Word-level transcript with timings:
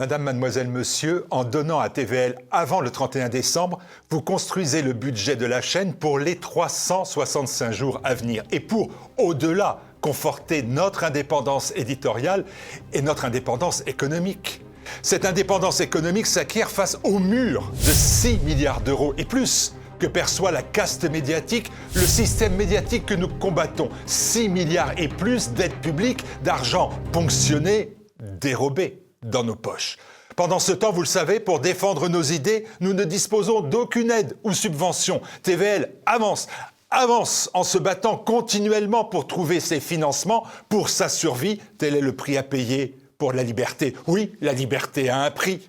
Madame, 0.00 0.22
mademoiselle, 0.22 0.68
monsieur, 0.68 1.26
en 1.32 1.42
donnant 1.42 1.80
à 1.80 1.88
TVL 1.88 2.36
avant 2.52 2.80
le 2.80 2.88
31 2.88 3.28
décembre, 3.28 3.80
vous 4.10 4.22
construisez 4.22 4.80
le 4.80 4.92
budget 4.92 5.34
de 5.34 5.44
la 5.44 5.60
chaîne 5.60 5.92
pour 5.92 6.20
les 6.20 6.36
365 6.36 7.72
jours 7.72 8.00
à 8.04 8.14
venir 8.14 8.44
et 8.52 8.60
pour, 8.60 8.90
au-delà, 9.16 9.80
conforter 10.00 10.62
notre 10.62 11.02
indépendance 11.02 11.72
éditoriale 11.74 12.44
et 12.92 13.02
notre 13.02 13.24
indépendance 13.24 13.82
économique. 13.88 14.62
Cette 15.02 15.24
indépendance 15.24 15.80
économique 15.80 16.26
s'acquiert 16.26 16.70
face 16.70 16.96
au 17.02 17.18
mur 17.18 17.72
de 17.72 17.90
6 17.90 18.38
milliards 18.44 18.82
d'euros 18.82 19.14
et 19.18 19.24
plus 19.24 19.74
que 19.98 20.06
perçoit 20.06 20.52
la 20.52 20.62
caste 20.62 21.10
médiatique, 21.10 21.72
le 21.96 22.06
système 22.06 22.54
médiatique 22.54 23.04
que 23.04 23.14
nous 23.14 23.26
combattons. 23.26 23.88
6 24.06 24.48
milliards 24.48 24.92
et 24.96 25.08
plus 25.08 25.50
d'aides 25.54 25.80
publiques, 25.80 26.22
d'argent 26.44 26.90
ponctionné, 27.10 27.96
dérobé 28.20 29.07
dans 29.22 29.44
nos 29.44 29.56
poches. 29.56 29.96
Pendant 30.36 30.60
ce 30.60 30.72
temps, 30.72 30.92
vous 30.92 31.02
le 31.02 31.06
savez, 31.06 31.40
pour 31.40 31.58
défendre 31.58 32.08
nos 32.08 32.22
idées, 32.22 32.64
nous 32.80 32.92
ne 32.92 33.04
disposons 33.04 33.60
d'aucune 33.60 34.10
aide 34.10 34.36
ou 34.44 34.52
subvention. 34.52 35.20
TVL 35.42 35.92
avance, 36.06 36.46
avance 36.90 37.50
en 37.54 37.64
se 37.64 37.78
battant 37.78 38.16
continuellement 38.16 39.04
pour 39.04 39.26
trouver 39.26 39.58
ses 39.58 39.80
financements 39.80 40.46
pour 40.68 40.90
sa 40.90 41.08
survie. 41.08 41.60
Tel 41.78 41.96
est 41.96 42.00
le 42.00 42.14
prix 42.14 42.36
à 42.36 42.42
payer 42.42 42.96
pour 43.18 43.32
la 43.32 43.42
liberté. 43.42 43.94
Oui, 44.06 44.32
la 44.40 44.52
liberté 44.52 45.08
a 45.08 45.22
un 45.22 45.30
prix. 45.30 45.68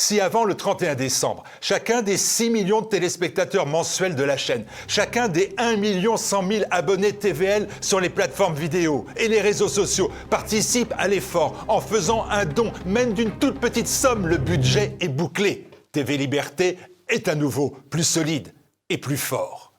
Si 0.00 0.20
avant 0.20 0.44
le 0.44 0.54
31 0.54 0.94
décembre, 0.94 1.42
chacun 1.60 2.02
des 2.02 2.16
6 2.16 2.50
millions 2.50 2.82
de 2.82 2.86
téléspectateurs 2.86 3.66
mensuels 3.66 4.14
de 4.14 4.22
la 4.22 4.36
chaîne, 4.36 4.64
chacun 4.86 5.26
des 5.26 5.52
1 5.58 5.74
million 5.74 6.16
100 6.16 6.48
000 6.48 6.64
abonnés 6.70 7.12
TVL 7.12 7.66
sur 7.80 7.98
les 7.98 8.08
plateformes 8.08 8.54
vidéo 8.54 9.06
et 9.16 9.26
les 9.26 9.40
réseaux 9.40 9.66
sociaux 9.66 10.08
participe 10.30 10.94
à 10.98 11.08
l'effort 11.08 11.64
en 11.66 11.80
faisant 11.80 12.26
un 12.30 12.44
don, 12.44 12.72
même 12.86 13.12
d'une 13.12 13.32
toute 13.32 13.58
petite 13.58 13.88
somme, 13.88 14.28
le 14.28 14.36
budget 14.36 14.96
est 15.00 15.08
bouclé. 15.08 15.68
TV 15.90 16.16
Liberté 16.16 16.78
est 17.08 17.26
à 17.26 17.34
nouveau 17.34 17.76
plus 17.90 18.04
solide 18.04 18.54
et 18.88 18.98
plus 18.98 19.16
fort. 19.16 19.72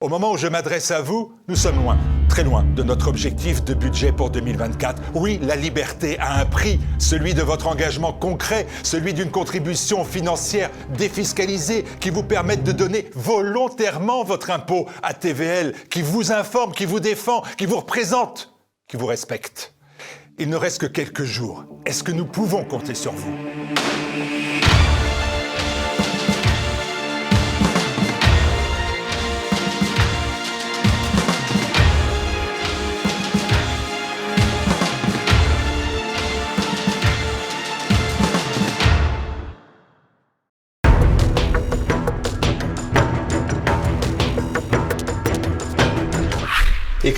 Au 0.00 0.08
moment 0.08 0.32
où 0.32 0.36
je 0.36 0.48
m'adresse 0.48 0.90
à 0.90 1.00
vous, 1.00 1.32
nous 1.46 1.54
sommes 1.54 1.80
loin, 1.80 1.96
très 2.28 2.44
loin 2.44 2.64
de 2.74 2.82
notre 2.82 3.08
objectif 3.08 3.64
de 3.64 3.74
budget 3.74 4.12
pour 4.12 4.30
2024. 4.30 5.02
Oui, 5.14 5.38
la 5.42 5.56
liberté 5.56 6.18
a 6.18 6.40
un 6.40 6.44
prix, 6.44 6.80
celui 6.98 7.34
de 7.34 7.42
votre 7.42 7.66
engagement 7.66 8.12
concret, 8.12 8.66
celui 8.82 9.14
d'une 9.14 9.30
contribution 9.30 10.04
financière 10.04 10.70
défiscalisée 10.96 11.84
qui 12.00 12.10
vous 12.10 12.22
permette 12.22 12.64
de 12.64 12.72
donner 12.72 13.10
volontairement 13.14 14.24
votre 14.24 14.50
impôt 14.50 14.86
à 15.02 15.14
TVL, 15.14 15.74
qui 15.90 16.02
vous 16.02 16.32
informe, 16.32 16.72
qui 16.72 16.84
vous 16.84 17.00
défend, 17.00 17.42
qui 17.56 17.66
vous 17.66 17.78
représente, 17.78 18.54
qui 18.88 18.96
vous 18.96 19.06
respecte. 19.06 19.74
Il 20.38 20.48
ne 20.48 20.56
reste 20.56 20.80
que 20.80 20.86
quelques 20.86 21.24
jours. 21.24 21.64
Est-ce 21.86 22.02
que 22.02 22.12
nous 22.12 22.26
pouvons 22.26 22.64
compter 22.64 22.94
sur 22.94 23.12
vous? 23.12 23.34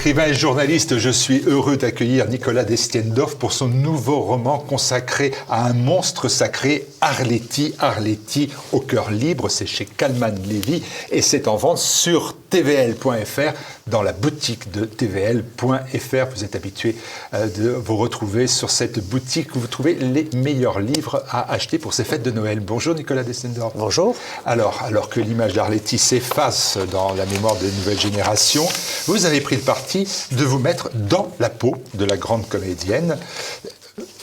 Écrivain 0.07 0.29
et 0.29 0.35
journaliste, 0.35 0.99
je 0.99 1.11
suis 1.11 1.43
heureux 1.49 1.77
d'accueillir 1.77 2.29
Nicolas 2.29 2.63
Destiendorf 2.63 3.35
pour 3.35 3.53
son 3.53 3.67
nouveau 3.67 4.21
roman 4.21 4.61
consacré 4.61 5.33
à 5.51 5.67
un 5.67 5.73
monstre 5.73 6.29
sacré, 6.29 6.87
Arletty. 7.01 7.75
Arletty 7.81 8.51
au 8.71 8.79
cœur 8.79 9.11
libre, 9.11 9.49
c'est 9.49 9.67
chez 9.67 9.85
Kalman 9.85 10.37
Levy 10.49 10.85
et 11.11 11.23
c'est 11.23 11.49
en 11.49 11.57
vente 11.57 11.79
sur 11.79 12.37
tvl.fr 12.51 13.53
dans 13.87 14.03
la 14.03 14.13
boutique 14.13 14.71
de 14.71 14.85
tvl.fr. 14.85 16.27
Vous 16.35 16.45
êtes 16.45 16.57
habitué 16.57 16.97
euh, 17.35 17.47
de 17.47 17.71
vous 17.71 17.97
retrouver 17.97 18.47
sur 18.47 18.71
cette 18.71 19.01
boutique 19.01 19.55
où 19.57 19.61
vous 19.61 19.67
trouvez 19.67 19.95
les 19.95 20.29
meilleurs 20.35 20.81
livres 20.81 21.25
à 21.31 21.53
acheter 21.53 21.79
pour 21.79 21.95
ces 21.95 22.05
fêtes 22.05 22.23
de 22.23 22.31
Noël. 22.31 22.61
Bonjour 22.61 22.95
Nicolas 22.95 23.23
Destiendorf. 23.23 23.73
Bonjour. 23.77 24.17
Alors, 24.45 24.83
alors 24.83 25.09
que 25.09 25.21
l'image 25.21 25.55
d'Arletty 25.55 25.99
s'efface 25.99 26.79
dans 26.91 27.15
la 27.15 27.27
mémoire 27.27 27.57
des 27.57 27.71
nouvelles 27.71 28.01
générations, 28.01 28.67
vous 29.07 29.27
avez 29.27 29.41
pris 29.41 29.57
le 29.57 29.63
parti 29.63 30.09
de 30.33 30.45
vous 30.45 30.59
mettre 30.59 30.91
dans 30.95 31.33
la 31.39 31.51
peau 31.51 31.77
de 31.95 32.05
la 32.05 32.17
grande 32.17 32.49
comédienne. 32.49 33.19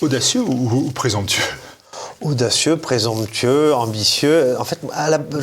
Audacieux 0.01 0.41
ou, 0.41 0.88
ou 0.88 0.91
présomptueux? 0.91 1.44
Audacieux, 2.22 2.78
présomptueux, 2.78 3.74
ambitieux. 3.74 4.56
En 4.59 4.63
fait, 4.63 4.79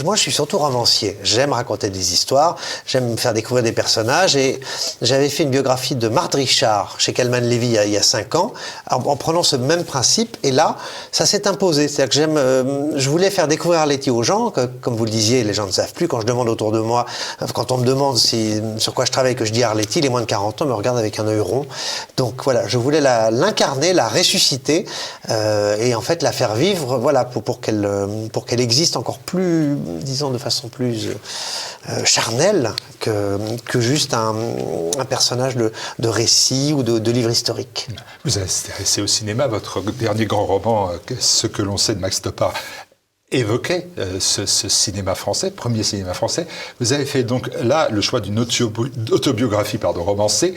moi, 0.04 0.16
je 0.16 0.20
suis 0.20 0.32
surtout 0.32 0.58
romancier. 0.58 1.18
J'aime 1.22 1.52
raconter 1.52 1.90
des 1.90 2.12
histoires, 2.12 2.56
j'aime 2.86 3.16
faire 3.18 3.32
découvrir 3.32 3.62
des 3.62 3.72
personnages. 3.72 4.36
Et 4.36 4.60
j'avais 5.02 5.28
fait 5.28 5.42
une 5.42 5.50
biographie 5.50 5.94
de 5.94 6.08
Marthe 6.08 6.34
Richard 6.34 6.96
chez 6.98 7.12
Calman 7.12 7.40
Levy 7.40 7.76
il 7.84 7.90
y 7.90 7.96
a 7.96 8.02
cinq 8.02 8.34
ans, 8.34 8.52
en, 8.90 9.16
prenant 9.16 9.42
ce 9.42 9.56
même 9.56 9.84
principe. 9.84 10.36
Et 10.42 10.50
là, 10.50 10.76
ça 11.12 11.26
s'est 11.26 11.46
imposé. 11.46 11.88
C'est-à-dire 11.88 12.08
que 12.08 12.14
j'aime, 12.14 12.36
euh, 12.36 12.98
je 12.98 13.10
voulais 13.10 13.30
faire 13.30 13.48
découvrir 13.48 13.80
Arletty 13.80 14.10
aux 14.10 14.22
gens. 14.22 14.52
Comme 14.80 14.96
vous 14.96 15.04
le 15.04 15.10
disiez, 15.10 15.44
les 15.44 15.54
gens 15.54 15.66
ne 15.66 15.72
savent 15.72 15.92
plus. 15.92 16.08
Quand 16.08 16.20
je 16.20 16.26
demande 16.26 16.48
autour 16.48 16.72
de 16.72 16.80
moi, 16.80 17.06
quand 17.54 17.72
on 17.72 17.78
me 17.78 17.86
demande 17.86 18.18
sur 18.18 18.94
quoi 18.94 19.04
je 19.04 19.12
travaille, 19.12 19.34
que 19.34 19.44
je 19.44 19.52
dis 19.52 19.62
Arletty, 19.62 20.00
les 20.00 20.08
moins 20.08 20.20
de 20.20 20.26
40 20.26 20.62
ans 20.62 20.66
me 20.66 20.74
regardent 20.74 20.98
avec 20.98 21.18
un 21.18 21.26
œil 21.26 21.40
rond. 21.40 21.66
Donc 22.16 22.42
voilà, 22.44 22.66
je 22.66 22.78
voulais 22.78 23.00
l'incarner, 23.00 23.92
la, 23.92 24.08
ressusciter 24.08 24.86
euh, 25.30 25.76
et 25.78 25.94
en 25.94 26.00
fait 26.00 26.22
la 26.22 26.32
faire 26.32 26.54
vivre 26.54 26.69
voilà, 26.74 27.24
pour, 27.24 27.42
pour 27.42 27.60
qu'elle 27.60 27.84
euh, 27.84 28.28
pour 28.32 28.46
qu'elle 28.46 28.60
existe 28.60 28.96
encore 28.96 29.18
plus, 29.18 29.76
disons, 30.02 30.30
de 30.30 30.38
façon 30.38 30.68
plus 30.68 31.08
euh, 31.88 32.04
charnelle 32.04 32.72
que, 32.98 33.38
que 33.64 33.80
juste 33.80 34.14
un, 34.14 34.34
un 34.98 35.04
personnage 35.04 35.56
de, 35.56 35.72
de, 35.98 36.08
récit 36.08 36.72
ou 36.74 36.82
de, 36.82 36.98
de, 36.98 37.10
livre 37.10 37.30
historique. 37.30 37.88
Vous 38.24 38.38
avez 38.38 38.46
intéressé 38.46 39.02
au 39.02 39.06
cinéma, 39.06 39.46
votre 39.46 39.80
dernier 39.80 40.26
grand 40.26 40.46
roman, 40.46 40.90
euh, 40.90 41.14
Ce 41.18 41.46
que 41.46 41.62
l'on 41.62 41.76
sait 41.76 41.94
de 41.94 42.00
Max 42.00 42.20
Topard, 42.22 42.54
évoquait 43.32 43.88
ce, 44.18 44.46
ce, 44.46 44.68
cinéma 44.68 45.14
français, 45.14 45.50
premier 45.50 45.82
cinéma 45.82 46.14
français. 46.14 46.46
Vous 46.80 46.92
avez 46.92 47.04
fait 47.04 47.22
donc 47.22 47.50
là 47.62 47.88
le 47.90 48.00
choix 48.00 48.20
d'une 48.20 48.38
autobiographie 48.38 49.78
pardon, 49.78 50.02
romancée. 50.02 50.54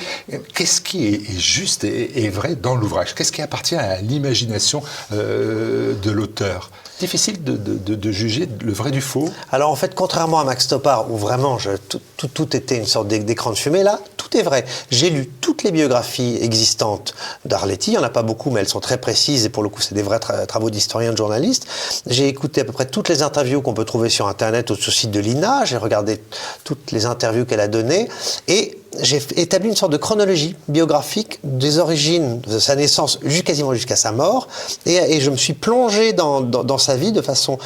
Qu'est-ce 0.53 0.81
qui 0.81 1.07
est, 1.07 1.39
juste 1.39 1.83
et, 1.83 2.29
vrai 2.29 2.55
dans 2.55 2.75
l'ouvrage? 2.75 3.13
Qu'est-ce 3.15 3.31
qui 3.31 3.41
appartient 3.41 3.75
à 3.75 4.01
l'imagination 4.01 4.83
euh, 5.11 5.93
de 6.01 6.11
l'auteur? 6.11 6.71
Difficile 6.99 7.43
de, 7.43 7.57
de, 7.57 7.95
de, 7.95 8.11
juger 8.11 8.47
le 8.61 8.71
vrai 8.71 8.91
du 8.91 9.01
faux 9.01 9.29
Alors 9.51 9.71
en 9.71 9.75
fait, 9.75 9.95
contrairement 9.95 10.39
à 10.39 10.43
Max 10.43 10.67
Topard, 10.67 11.11
où 11.11 11.17
vraiment 11.17 11.57
tout, 11.89 12.27
tout, 12.27 12.55
était 12.55 12.77
une 12.77 12.85
sorte 12.85 13.07
d'écran 13.07 13.51
de 13.51 13.57
fumée, 13.57 13.83
là, 13.83 13.99
tout 14.33 14.39
est 14.39 14.43
vrai. 14.43 14.65
J'ai 14.89 15.09
lu 15.09 15.29
toutes 15.41 15.63
les 15.63 15.71
biographies 15.71 16.37
existantes 16.41 17.13
d'Arletty, 17.45 17.91
il 17.91 17.93
n'y 17.93 17.99
en 17.99 18.03
a 18.03 18.09
pas 18.09 18.23
beaucoup, 18.23 18.49
mais 18.49 18.61
elles 18.61 18.67
sont 18.67 18.79
très 18.79 18.97
précises, 18.97 19.45
et 19.45 19.49
pour 19.49 19.63
le 19.63 19.69
coup, 19.69 19.81
c'est 19.81 19.93
des 19.93 20.01
vrais 20.01 20.19
tra 20.19 20.45
travaux 20.45 20.69
d'historiens, 20.69 21.11
de 21.11 21.17
journalistes. 21.17 21.67
J'ai 22.07 22.27
écouté 22.27 22.61
à 22.61 22.65
peu 22.65 22.71
près 22.71 22.85
toutes 22.85 23.09
les 23.09 23.21
interviews 23.21 23.61
qu'on 23.61 23.73
peut 23.73 23.85
trouver 23.85 24.09
sur 24.09 24.27
Internet 24.27 24.69
ou 24.71 24.75
sur 24.75 24.91
le 24.91 24.95
site 24.95 25.11
de 25.11 25.19
l'INA, 25.19 25.65
j'ai 25.65 25.77
regardé 25.77 26.21
toutes 26.63 26.91
les 26.91 27.05
interviews 27.05 27.45
qu'elle 27.45 27.59
a 27.59 27.67
données, 27.67 28.09
et 28.47 28.79
j'ai 29.01 29.21
établi 29.35 29.69
une 29.69 29.75
sorte 29.75 29.91
de 29.91 29.97
chronologie 29.97 30.55
biographique 30.67 31.39
des 31.43 31.79
origines 31.79 32.39
de 32.41 32.59
sa 32.59 32.75
naissance 32.75 33.19
quasiment 33.43 33.73
jusqu'à 33.73 33.95
sa 33.95 34.11
mort, 34.11 34.47
et, 34.85 35.19
je 35.19 35.29
me 35.29 35.37
suis 35.37 35.53
plongé 35.53 36.13
dans, 36.13 36.41
dans, 36.41 36.77
sa 36.77 36.95
vie 36.95 37.11
de 37.11 37.21
façon 37.21 37.57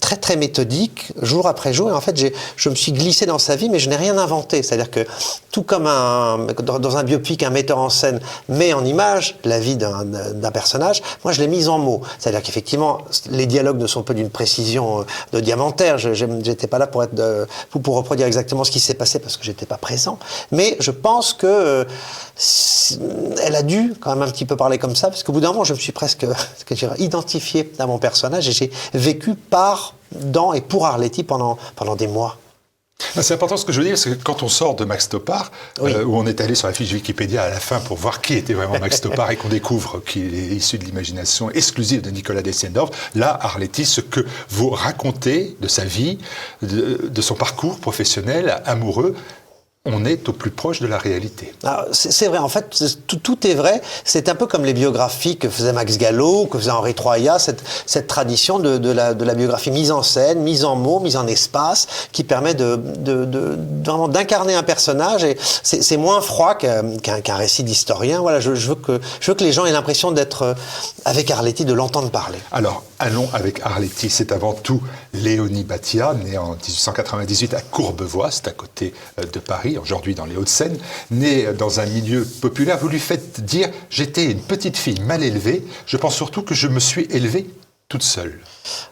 très 0.00 0.16
très 0.16 0.36
méthodique, 0.36 1.12
jour 1.22 1.46
après 1.46 1.72
jour, 1.72 1.90
et 1.90 1.92
en 1.92 2.00
fait 2.00 2.18
je 2.56 2.68
me 2.68 2.74
suis 2.74 2.92
glissé 2.92 3.26
dans 3.26 3.38
sa 3.38 3.56
vie, 3.56 3.68
mais 3.68 3.78
je 3.78 3.88
n'ai 3.88 3.96
rien 3.96 4.18
inventé. 4.18 4.62
C'est-à-dire 4.62 4.90
que 4.90 5.06
tout 5.50 5.62
comme 5.62 5.86
un, 5.86 6.46
dans 6.62 6.96
un 6.96 7.04
biopic, 7.04 7.42
un 7.42 7.50
metteur 7.50 7.78
en 7.78 7.88
scène 7.88 8.20
met 8.48 8.72
en 8.72 8.84
image 8.84 9.36
la 9.44 9.60
vie 9.60 9.76
d'un 9.76 10.50
personnage, 10.52 11.02
moi 11.22 11.32
je 11.32 11.40
l'ai 11.40 11.48
mise 11.48 11.68
en 11.68 11.78
mots. 11.78 12.00
C'est-à-dire 12.18 12.42
qu'effectivement, 12.42 12.98
les 13.30 13.46
dialogues 13.46 13.78
ne 13.78 13.86
sont 13.86 14.02
pas 14.02 14.14
d'une 14.14 14.30
précision 14.30 15.00
euh, 15.00 15.04
de 15.32 15.40
diamantaire, 15.40 15.98
je 15.98 16.24
n'étais 16.24 16.66
pas 16.66 16.78
là 16.78 16.86
pour, 16.86 17.04
être 17.04 17.14
de, 17.14 17.46
pour, 17.70 17.82
pour 17.82 17.96
reproduire 17.96 18.26
exactement 18.26 18.64
ce 18.64 18.70
qui 18.70 18.80
s'est 18.80 18.94
passé 18.94 19.18
parce 19.18 19.36
que 19.36 19.44
j'étais 19.44 19.66
pas 19.66 19.76
présent, 19.76 20.18
mais 20.50 20.73
je 20.80 20.90
pense 20.90 21.32
que 21.32 21.46
euh, 21.46 21.84
elle 23.42 23.56
a 23.56 23.62
dû 23.62 23.94
quand 24.00 24.14
même 24.14 24.26
un 24.28 24.30
petit 24.30 24.44
peu 24.44 24.56
parler 24.56 24.78
comme 24.78 24.96
ça, 24.96 25.08
parce 25.08 25.22
qu'au 25.22 25.32
bout 25.32 25.40
d'un 25.40 25.52
moment, 25.52 25.64
je 25.64 25.74
me 25.74 25.78
suis 25.78 25.92
presque 25.92 26.26
identifié 26.98 27.72
à 27.78 27.86
mon 27.86 27.98
personnage 27.98 28.48
et 28.48 28.52
j'ai 28.52 28.70
vécu 28.92 29.34
par, 29.34 29.94
dans 30.12 30.52
et 30.52 30.60
pour 30.60 30.86
Arletty 30.86 31.22
pendant, 31.22 31.58
pendant 31.76 31.96
des 31.96 32.06
mois. 32.08 32.38
C'est 33.20 33.34
important 33.34 33.56
ce 33.56 33.64
que 33.64 33.72
je 33.72 33.80
veux 33.80 33.86
dire, 33.86 33.98
c'est 33.98 34.10
que 34.10 34.22
quand 34.22 34.42
on 34.42 34.48
sort 34.48 34.76
de 34.76 34.84
Max 34.84 35.08
Topard, 35.08 35.50
oui. 35.80 35.92
euh, 35.92 36.04
où 36.04 36.16
on 36.16 36.26
est 36.26 36.40
allé 36.40 36.54
sur 36.54 36.68
la 36.68 36.74
fiche 36.74 36.92
Wikipédia 36.92 37.42
à 37.42 37.50
la 37.50 37.60
fin 37.60 37.80
pour 37.80 37.96
voir 37.96 38.20
qui 38.20 38.34
était 38.34 38.54
vraiment 38.54 38.78
Max 38.78 39.00
Topard 39.00 39.30
et 39.30 39.36
qu'on 39.36 39.48
découvre 39.48 40.00
qu'il 40.00 40.34
est 40.34 40.54
issu 40.54 40.78
de 40.78 40.84
l'imagination 40.84 41.50
exclusive 41.50 42.02
de 42.02 42.10
Nicolas 42.10 42.42
Dessiendorf, 42.42 42.90
là, 43.14 43.36
Arletty, 43.40 43.84
ce 43.84 44.00
que 44.00 44.24
vous 44.48 44.70
racontez 44.70 45.56
de 45.60 45.68
sa 45.68 45.84
vie, 45.84 46.18
de, 46.62 47.08
de 47.08 47.22
son 47.22 47.34
parcours 47.34 47.78
professionnel, 47.80 48.62
amoureux, 48.64 49.14
on 49.86 50.06
est 50.06 50.30
au 50.30 50.32
plus 50.32 50.50
proche 50.50 50.80
de 50.80 50.86
la 50.86 50.96
réalité. 50.96 51.52
Ah, 51.62 51.84
c'est 51.92 52.28
vrai, 52.28 52.38
en 52.38 52.48
fait, 52.48 52.82
tout, 53.06 53.46
est 53.46 53.52
vrai. 53.52 53.82
C'est 54.02 54.30
un 54.30 54.34
peu 54.34 54.46
comme 54.46 54.64
les 54.64 54.72
biographies 54.72 55.36
que 55.36 55.50
faisait 55.50 55.74
Max 55.74 55.98
Gallo, 55.98 56.46
que 56.46 56.58
faisait 56.58 56.70
Henri 56.70 56.94
Troya, 56.94 57.38
cette, 57.38 57.62
cette 57.84 58.06
tradition 58.06 58.58
de, 58.58 58.90
la, 58.90 59.12
biographie 59.12 59.70
mise 59.70 59.90
en 59.90 60.02
scène, 60.02 60.40
mise 60.40 60.64
en 60.64 60.74
mots, 60.74 61.00
mise 61.00 61.16
en 61.16 61.26
espace, 61.26 62.08
qui 62.12 62.24
permet 62.24 62.54
de, 62.54 62.76
d'incarner 64.06 64.54
un 64.54 64.62
personnage. 64.62 65.22
Et 65.22 65.36
c'est 65.62 65.98
moins 65.98 66.22
froid 66.22 66.54
qu'un 66.54 67.36
récit 67.36 67.62
d'historien. 67.62 68.20
Voilà, 68.20 68.40
je, 68.40 68.52
veux 68.52 68.76
que, 68.76 68.98
je 69.20 69.30
veux 69.30 69.36
que 69.36 69.44
les 69.44 69.52
gens 69.52 69.66
aient 69.66 69.72
l'impression 69.72 70.12
d'être 70.12 70.42
euh, 70.42 70.54
avec 71.04 71.30
Arletty, 71.30 71.66
de 71.66 71.74
l'entendre 71.74 72.10
parler. 72.10 72.38
Alors, 72.52 72.84
allons 72.98 73.28
avec 73.34 73.60
Arletty. 73.60 74.08
C'est 74.08 74.32
avant 74.32 74.54
tout 74.54 74.80
Léonie 75.12 75.64
Batia, 75.64 76.14
née 76.14 76.38
en 76.38 76.52
1898 76.52 77.52
à 77.52 77.60
Courbevoie, 77.60 78.30
c'est 78.30 78.48
à 78.48 78.52
côté 78.52 78.94
euh, 79.20 79.24
de 79.30 79.38
Paris 79.38 79.73
aujourd'hui 79.78 80.14
dans 80.14 80.26
les 80.26 80.36
Hauts-de-Seine, 80.36 80.78
né 81.10 81.46
dans 81.56 81.80
un 81.80 81.86
milieu 81.86 82.24
populaire, 82.24 82.78
vous 82.78 82.88
lui 82.88 83.00
faites 83.00 83.44
dire 83.44 83.68
J'étais 83.90 84.30
une 84.30 84.40
petite 84.40 84.76
fille 84.76 85.00
mal 85.00 85.22
élevée, 85.22 85.64
je 85.86 85.96
pense 85.96 86.14
surtout 86.14 86.42
que 86.42 86.54
je 86.54 86.68
me 86.68 86.80
suis 86.80 87.06
élevée 87.10 87.46
toute 87.88 88.02
seule. 88.02 88.40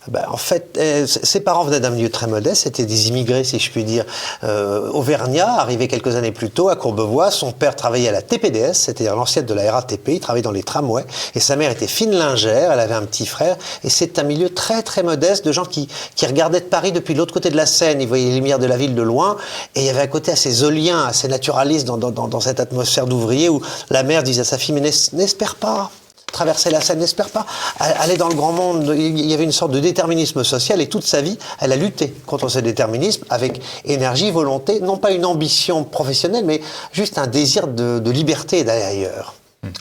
Ben, 0.09 0.25
en 0.29 0.37
fait, 0.37 0.77
euh, 0.79 1.07
ses 1.07 1.41
parents 1.41 1.65
venaient 1.65 1.81
d'un 1.81 1.91
milieu 1.91 2.11
très 2.11 2.27
modeste, 2.27 2.65
c'était 2.65 2.85
des 2.85 3.09
immigrés, 3.09 3.45
si 3.45 3.59
je 3.59 3.71
puis 3.71 3.85
dire, 3.85 4.05
euh, 4.45 4.91
auvergnats, 4.91 5.61
arrivés 5.61 5.89
quelques 5.89 6.17
années 6.17 6.33
plus 6.33 6.51
tôt 6.51 6.69
à 6.69 6.77
Courbevoie. 6.77 7.31
Son 7.31 7.53
père 7.53 7.77
travaillait 7.77 8.09
à 8.09 8.13
la 8.13 8.23
TPDS, 8.23 8.75
c'est-à-dire 8.75 9.17
l'ancienne 9.17 9.47
de 9.47 9.55
la 9.55 9.73
RATP, 9.73 10.09
il 10.09 10.21
travaillait 10.21 10.43
dans 10.43 10.51
les 10.51 10.63
tramways, 10.63 11.05
et 11.35 11.41
sa 11.41 11.57
mère 11.57 11.71
était 11.71 11.87
fine 11.87 12.13
lingère, 12.13 12.73
elle 12.73 12.81
avait 12.81 12.95
un 12.95 13.05
petit 13.05 13.27
frère, 13.27 13.57
et 13.85 13.91
c'est 13.91 14.19
un 14.19 14.25
milieu 14.25 14.51
très 14.51 14.83
très 14.83 15.03
modeste 15.03 15.45
de 15.47 15.53
gens 15.53 15.65
qui, 15.65 15.89
qui 16.17 16.27
regardaient 16.27 16.61
de 16.61 16.67
Paris 16.67 16.93
depuis 16.93 17.15
l'autre 17.15 17.33
côté 17.33 17.51
de 17.51 17.57
la 17.57 17.67
Seine, 17.67 18.01
ils 18.03 18.09
voyaient 18.09 18.27
les 18.27 18.35
lumières 18.35 18.59
de 18.59 18.67
la 18.67 18.77
ville 18.77 18.95
de 18.95 19.03
loin, 19.03 19.37
et 19.75 19.81
il 19.81 19.87
y 19.87 19.91
avait 19.91 20.03
un 20.03 20.07
côté 20.07 20.33
assez 20.33 20.51
zolien, 20.51 21.07
assez 21.07 21.29
naturaliste 21.29 21.87
dans, 21.87 21.97
dans, 21.97 22.11
dans 22.11 22.41
cette 22.41 22.61
atmosphère 22.61 23.07
d'ouvrier 23.07 23.49
où 23.49 23.63
la 23.91 24.03
mère 24.03 24.23
disait 24.23 24.43
à 24.43 24.45
sa 24.45 24.59
fille, 24.59 24.75
mais 24.75 24.91
n'espère 25.13 25.55
pas, 25.55 25.91
traverser 26.33 26.71
la 26.71 26.81
Seine, 26.81 26.99
n'espère 26.99 27.29
pas, 27.29 27.47
aller 27.79 28.17
dans 28.17 28.29
le 28.29 28.35
grand 28.35 28.53
monde. 28.53 28.95
Il 28.97 29.21
y 29.21 29.35
avait 29.35 29.45
une 29.45 29.53
sorte 29.53 29.73
de 29.73 29.81
déterminisme 29.81 30.43
social 30.45 30.81
et 30.81 30.89
toute 30.89 31.05
sa 31.05 31.21
vie, 31.21 31.39
elle 31.61 31.73
a 31.73 31.77
lutté 31.77 32.13
contre 32.27 32.49
ce 32.49 32.59
déterminisme 32.59 33.25
avec 33.31 33.61
énergie, 33.85 34.31
volonté, 34.31 34.81
non 34.81 34.97
pas 34.97 35.13
une 35.13 35.25
ambition 35.25 35.85
professionnelle, 35.85 36.45
mais 36.45 36.61
juste 36.93 37.19
un 37.19 37.27
désir 37.27 37.69
de, 37.69 38.11
liberté 38.11 38.65
d'aller 38.65 38.83
ailleurs 38.83 39.35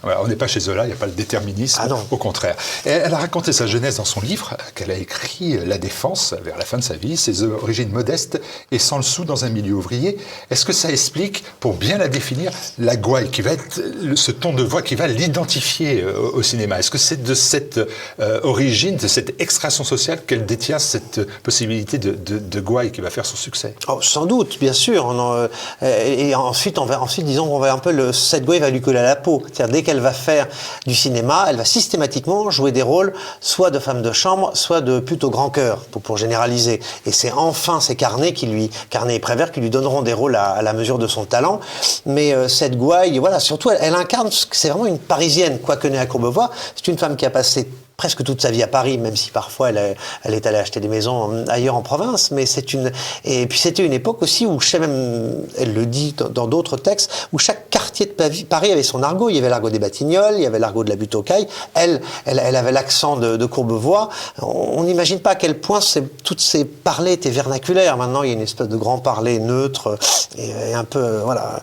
on 0.03 0.27
n'est 0.27 0.35
pas 0.35 0.47
chez 0.47 0.59
Zola, 0.59 0.83
il 0.83 0.87
n'y 0.87 0.93
a 0.93 0.95
pas 0.97 1.07
le 1.07 1.11
déterminisme, 1.11 1.81
ah 1.83 1.87
au 2.11 2.17
contraire. 2.17 2.55
elle 2.85 3.11
a 3.13 3.17
raconté 3.17 3.51
sa 3.51 3.65
jeunesse 3.65 3.97
dans 3.97 4.05
son 4.05 4.21
livre, 4.21 4.55
qu'elle 4.75 4.91
a 4.91 4.95
écrit 4.95 5.57
La 5.65 5.79
Défense, 5.79 6.35
vers 6.43 6.57
la 6.57 6.65
fin 6.65 6.77
de 6.77 6.83
sa 6.83 6.93
vie, 6.93 7.17
ses 7.17 7.43
origines 7.43 7.89
modestes 7.89 8.39
et 8.71 8.77
sans 8.77 8.97
le 8.97 9.03
sou 9.03 9.25
dans 9.25 9.43
un 9.43 9.49
milieu 9.49 9.73
ouvrier. 9.73 10.19
Est-ce 10.51 10.65
que 10.65 10.73
ça 10.73 10.91
explique, 10.91 11.43
pour 11.59 11.73
bien 11.73 11.97
la 11.97 12.09
définir, 12.09 12.51
la 12.77 12.95
gouaille, 12.95 13.31
qui 13.31 13.41
va 13.41 13.53
être 13.53 13.81
ce 14.15 14.31
ton 14.31 14.53
de 14.53 14.61
voix 14.61 14.83
qui 14.83 14.93
va 14.93 15.07
l'identifier 15.07 16.01
euh, 16.03 16.29
au 16.33 16.43
cinéma? 16.43 16.77
Est-ce 16.77 16.91
que 16.91 16.99
c'est 16.99 17.23
de 17.23 17.33
cette 17.33 17.79
euh, 18.19 18.39
origine, 18.43 18.97
de 18.97 19.07
cette 19.07 19.41
extraction 19.41 19.83
sociale 19.83 20.23
qu'elle 20.25 20.45
détient 20.45 20.77
cette 20.77 21.21
possibilité 21.41 21.97
de, 21.97 22.11
de, 22.11 22.61
gouaille 22.61 22.91
qui 22.91 23.01
va 23.01 23.09
faire 23.09 23.25
son 23.25 23.35
succès? 23.35 23.73
Oh, 23.87 23.99
Sans 24.01 24.27
doute, 24.27 24.59
bien 24.59 24.73
sûr. 24.73 25.09
Euh, 25.11 25.47
et 25.81 26.35
ensuite, 26.35 26.77
on 26.77 26.85
va, 26.85 27.01
ensuite, 27.01 27.25
disons, 27.25 27.53
on 27.53 27.59
va 27.59 27.73
un 27.73 27.79
peu 27.79 27.91
le, 27.91 28.13
cette 28.13 28.45
gouaille 28.45 28.59
va 28.59 28.69
lui 28.69 28.81
coller 28.81 28.99
à 28.99 29.03
la 29.03 29.15
peau 29.15 29.43
dès 29.71 29.83
qu'elle 29.83 29.99
va 29.99 30.11
faire 30.11 30.47
du 30.85 30.95
cinéma, 30.95 31.45
elle 31.49 31.57
va 31.57 31.65
systématiquement 31.65 32.49
jouer 32.49 32.71
des 32.71 32.81
rôles 32.81 33.13
soit 33.39 33.71
de 33.71 33.79
femme 33.79 34.01
de 34.01 34.11
chambre, 34.11 34.51
soit 34.53 34.81
de 34.81 34.99
plutôt 34.99 35.29
grand 35.29 35.49
cœur, 35.49 35.79
pour, 36.03 36.17
généraliser. 36.17 36.79
Et 37.05 37.11
c'est 37.11 37.31
enfin 37.31 37.79
ces 37.79 37.95
carnets 37.95 38.33
qui 38.33 38.47
lui, 38.47 38.69
carnets 38.89 39.15
et 39.15 39.19
Prévert, 39.19 39.51
qui 39.51 39.59
lui 39.59 39.69
donneront 39.69 40.01
des 40.01 40.13
rôles 40.13 40.35
à, 40.35 40.61
la 40.61 40.73
mesure 40.73 40.97
de 40.97 41.07
son 41.07 41.25
talent. 41.25 41.59
Mais 42.05 42.33
euh, 42.33 42.47
cette 42.47 42.77
gouaille, 42.77 43.17
voilà, 43.19 43.39
surtout, 43.39 43.71
elle, 43.71 43.79
elle 43.81 43.95
incarne, 43.95 44.29
c'est 44.51 44.69
vraiment 44.69 44.85
une 44.85 44.99
parisienne, 44.99 45.59
quoique 45.59 45.87
née 45.87 45.99
à 45.99 46.05
Courbevoie. 46.05 46.51
C'est 46.75 46.87
une 46.87 46.97
femme 46.97 47.15
qui 47.15 47.25
a 47.25 47.29
passé 47.29 47.67
presque 48.01 48.23
toute 48.23 48.41
sa 48.41 48.49
vie 48.49 48.63
à 48.63 48.67
Paris, 48.67 48.97
même 48.97 49.15
si 49.15 49.29
parfois 49.29 49.69
elle, 49.69 49.95
elle 50.23 50.33
est 50.33 50.47
allée 50.47 50.57
acheter 50.57 50.79
des 50.79 50.87
maisons 50.87 51.45
ailleurs 51.47 51.75
en 51.75 51.83
province. 51.83 52.31
Mais 52.31 52.47
c'est 52.47 52.73
une 52.73 52.91
et 53.25 53.45
puis 53.45 53.59
c'était 53.59 53.85
une 53.85 53.93
époque 53.93 54.23
aussi 54.23 54.47
où, 54.47 54.59
je 54.59 54.67
sais 54.67 54.79
même, 54.79 55.43
elle 55.55 55.75
le 55.75 55.85
dit 55.85 56.15
dans 56.33 56.47
d'autres 56.47 56.77
textes, 56.77 57.27
où 57.31 57.37
chaque 57.37 57.69
quartier 57.91 58.05
de 58.05 58.45
Paris 58.45 58.71
avait 58.71 58.83
son 58.83 59.03
argot. 59.03 59.29
Il 59.29 59.35
y 59.35 59.39
avait 59.39 59.49
l'argot 59.49 59.69
des 59.69 59.79
Batignolles, 59.79 60.35
il 60.37 60.43
y 60.43 60.45
avait 60.45 60.59
l'argot 60.59 60.83
de 60.83 60.89
la 60.89 60.95
butte 60.95 61.15
aux 61.15 61.23
cailles. 61.23 61.47
Elle, 61.73 62.01
elle, 62.25 62.55
avait 62.55 62.71
l'accent 62.71 63.17
de, 63.17 63.45
Courbevoie. 63.45 64.09
On 64.41 64.83
n'imagine 64.83 65.19
pas 65.19 65.31
à 65.31 65.35
quel 65.35 65.59
point 65.59 65.79
toutes 66.23 66.39
ces 66.39 66.63
parlers 66.63 67.13
étaient 67.13 67.29
vernaculaires. 67.29 67.97
Maintenant, 67.97 68.23
il 68.23 68.29
y 68.29 68.31
a 68.31 68.35
une 68.35 68.41
espèce 68.41 68.69
de 68.69 68.77
grand 68.77 68.99
parler 68.99 69.39
neutre 69.39 69.97
et, 70.37 70.73
un 70.73 70.85
peu 70.85 71.19
voilà 71.25 71.61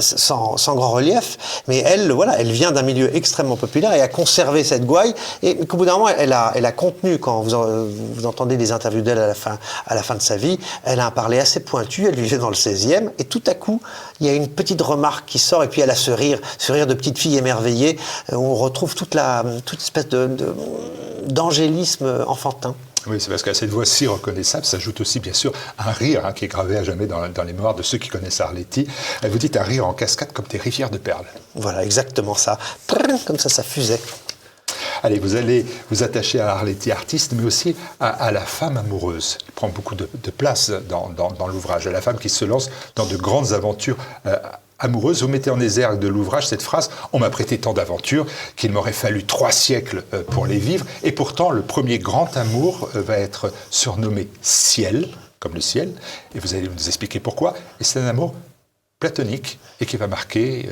sans, 0.00 0.56
grand 0.74 0.90
relief. 0.90 1.38
Mais 1.66 1.78
elle, 1.78 2.12
voilà, 2.12 2.38
elle 2.38 2.52
vient 2.52 2.72
d'un 2.72 2.82
milieu 2.82 3.14
extrêmement 3.16 3.56
populaire 3.56 3.92
et 3.94 4.02
a 4.02 4.08
conservé 4.08 4.64
cette 4.64 4.84
gouaille. 4.84 5.14
Et 5.42 5.54
bout 5.80 5.86
d'un 5.86 5.92
moment, 5.92 6.08
elle 6.08 6.34
a, 6.34 6.52
elle 6.54 6.66
a 6.66 6.72
contenu, 6.72 7.18
quand 7.18 7.40
vous, 7.40 7.50
vous 8.14 8.26
entendez 8.26 8.58
des 8.58 8.70
interviews 8.70 9.00
d'elle 9.00 9.18
à, 9.18 9.28
la 9.28 9.34
fin, 9.34 9.58
à 9.86 9.94
la 9.94 10.02
fin 10.02 10.14
de 10.14 10.20
sa 10.20 10.36
vie, 10.36 10.58
elle 10.84 11.00
a 11.00 11.06
un 11.06 11.10
parler 11.10 11.38
assez 11.38 11.60
pointu, 11.60 12.06
elle 12.06 12.16
vivait 12.16 12.36
dans 12.36 12.50
le 12.50 12.54
16e, 12.54 13.10
et 13.18 13.24
tout 13.24 13.42
à 13.46 13.54
coup, 13.54 13.80
il 14.20 14.26
y 14.26 14.30
a 14.30 14.34
une 14.34 14.48
petite 14.48 14.82
remarque 14.82 15.24
qui 15.26 15.38
sort, 15.38 15.64
et 15.64 15.68
puis 15.70 15.80
elle 15.80 15.90
a 15.90 15.94
ce 15.94 16.10
rire, 16.10 16.38
ce 16.58 16.72
rire 16.72 16.86
de 16.86 16.94
petite 16.94 17.18
fille 17.18 17.36
émerveillée, 17.36 17.98
où 18.32 18.36
on 18.36 18.54
retrouve 18.54 18.94
toute, 18.94 19.14
la, 19.14 19.44
toute 19.64 19.80
espèce 19.80 20.08
d'angélisme 20.08 22.06
de, 22.06 22.24
enfantin. 22.24 22.74
Oui, 23.06 23.18
c'est 23.18 23.30
parce 23.30 23.42
qu'à 23.42 23.54
cette 23.54 23.70
voix 23.70 23.86
si 23.86 24.06
reconnaissable 24.06 24.66
s'ajoute 24.66 25.00
aussi 25.00 25.20
bien 25.20 25.32
sûr 25.32 25.52
un 25.78 25.90
rire 25.90 26.26
hein, 26.26 26.32
qui 26.32 26.44
est 26.44 26.48
gravé 26.48 26.76
à 26.76 26.84
jamais 26.84 27.06
dans, 27.06 27.26
dans, 27.28 27.44
les 27.44 27.54
mémoires 27.54 27.74
de 27.74 27.82
ceux 27.82 27.96
qui 27.96 28.10
connaissent 28.10 28.42
Arletty. 28.42 28.86
Vous 29.22 29.38
dites 29.38 29.56
un 29.56 29.62
rire 29.62 29.86
en 29.86 29.94
cascade 29.94 30.32
comme 30.32 30.44
des 30.46 30.58
rivières 30.58 30.90
de 30.90 30.98
perles. 30.98 31.24
Voilà, 31.54 31.82
exactement 31.82 32.34
ça. 32.34 32.58
Comme 33.26 33.38
ça, 33.38 33.48
ça 33.48 33.62
fusait. 33.62 34.00
Allez, 35.02 35.18
vous 35.18 35.34
allez 35.36 35.64
vous 35.90 36.02
attacher 36.02 36.40
à 36.40 36.50
Arletty 36.50 36.92
artiste, 36.92 37.32
mais 37.34 37.44
aussi 37.44 37.74
à, 38.00 38.30
la 38.32 38.40
femme 38.40 38.76
amoureuse. 38.76 39.38
Il 39.46 39.52
prend 39.52 39.68
beaucoup 39.68 39.94
de, 39.94 40.06
place 40.30 40.70
dans, 40.88 41.46
l'ouvrage. 41.48 41.86
À 41.86 41.90
la 41.90 42.00
femme 42.00 42.18
qui 42.18 42.28
se 42.28 42.44
lance 42.44 42.70
dans 42.96 43.06
de 43.06 43.16
grandes 43.16 43.52
aventures. 43.52 43.96
Euh, 44.26 44.36
amoureuses. 44.80 45.22
Vous 45.22 45.28
mettez 45.28 45.50
en 45.50 45.60
exergue 45.60 45.98
de 46.00 46.08
l'ouvrage 46.08 46.48
cette 46.48 46.62
phrase 46.62 46.90
On 47.12 47.18
m'a 47.18 47.30
prêté 47.30 47.58
tant 47.58 47.72
d'aventures 47.72 48.26
qu'il 48.56 48.72
m'aurait 48.72 48.92
fallu 48.92 49.24
trois 49.24 49.52
siècles 49.52 50.02
euh, 50.14 50.22
pour 50.22 50.46
les 50.46 50.58
vivre. 50.58 50.84
Et 51.02 51.12
pourtant, 51.12 51.50
le 51.50 51.62
premier 51.62 51.98
grand 51.98 52.36
amour 52.36 52.90
euh, 52.96 53.02
va 53.02 53.18
être 53.18 53.52
surnommé 53.70 54.28
ciel, 54.42 55.08
comme 55.38 55.54
le 55.54 55.60
ciel. 55.60 55.92
Et 56.34 56.40
vous 56.40 56.54
allez 56.54 56.68
nous 56.68 56.88
expliquer 56.88 57.20
pourquoi. 57.20 57.54
Et 57.80 57.84
c'est 57.84 58.00
un 58.00 58.06
amour 58.06 58.34
platonique 58.98 59.58
et 59.80 59.86
qui 59.86 59.96
va 59.96 60.06
marquer 60.06 60.68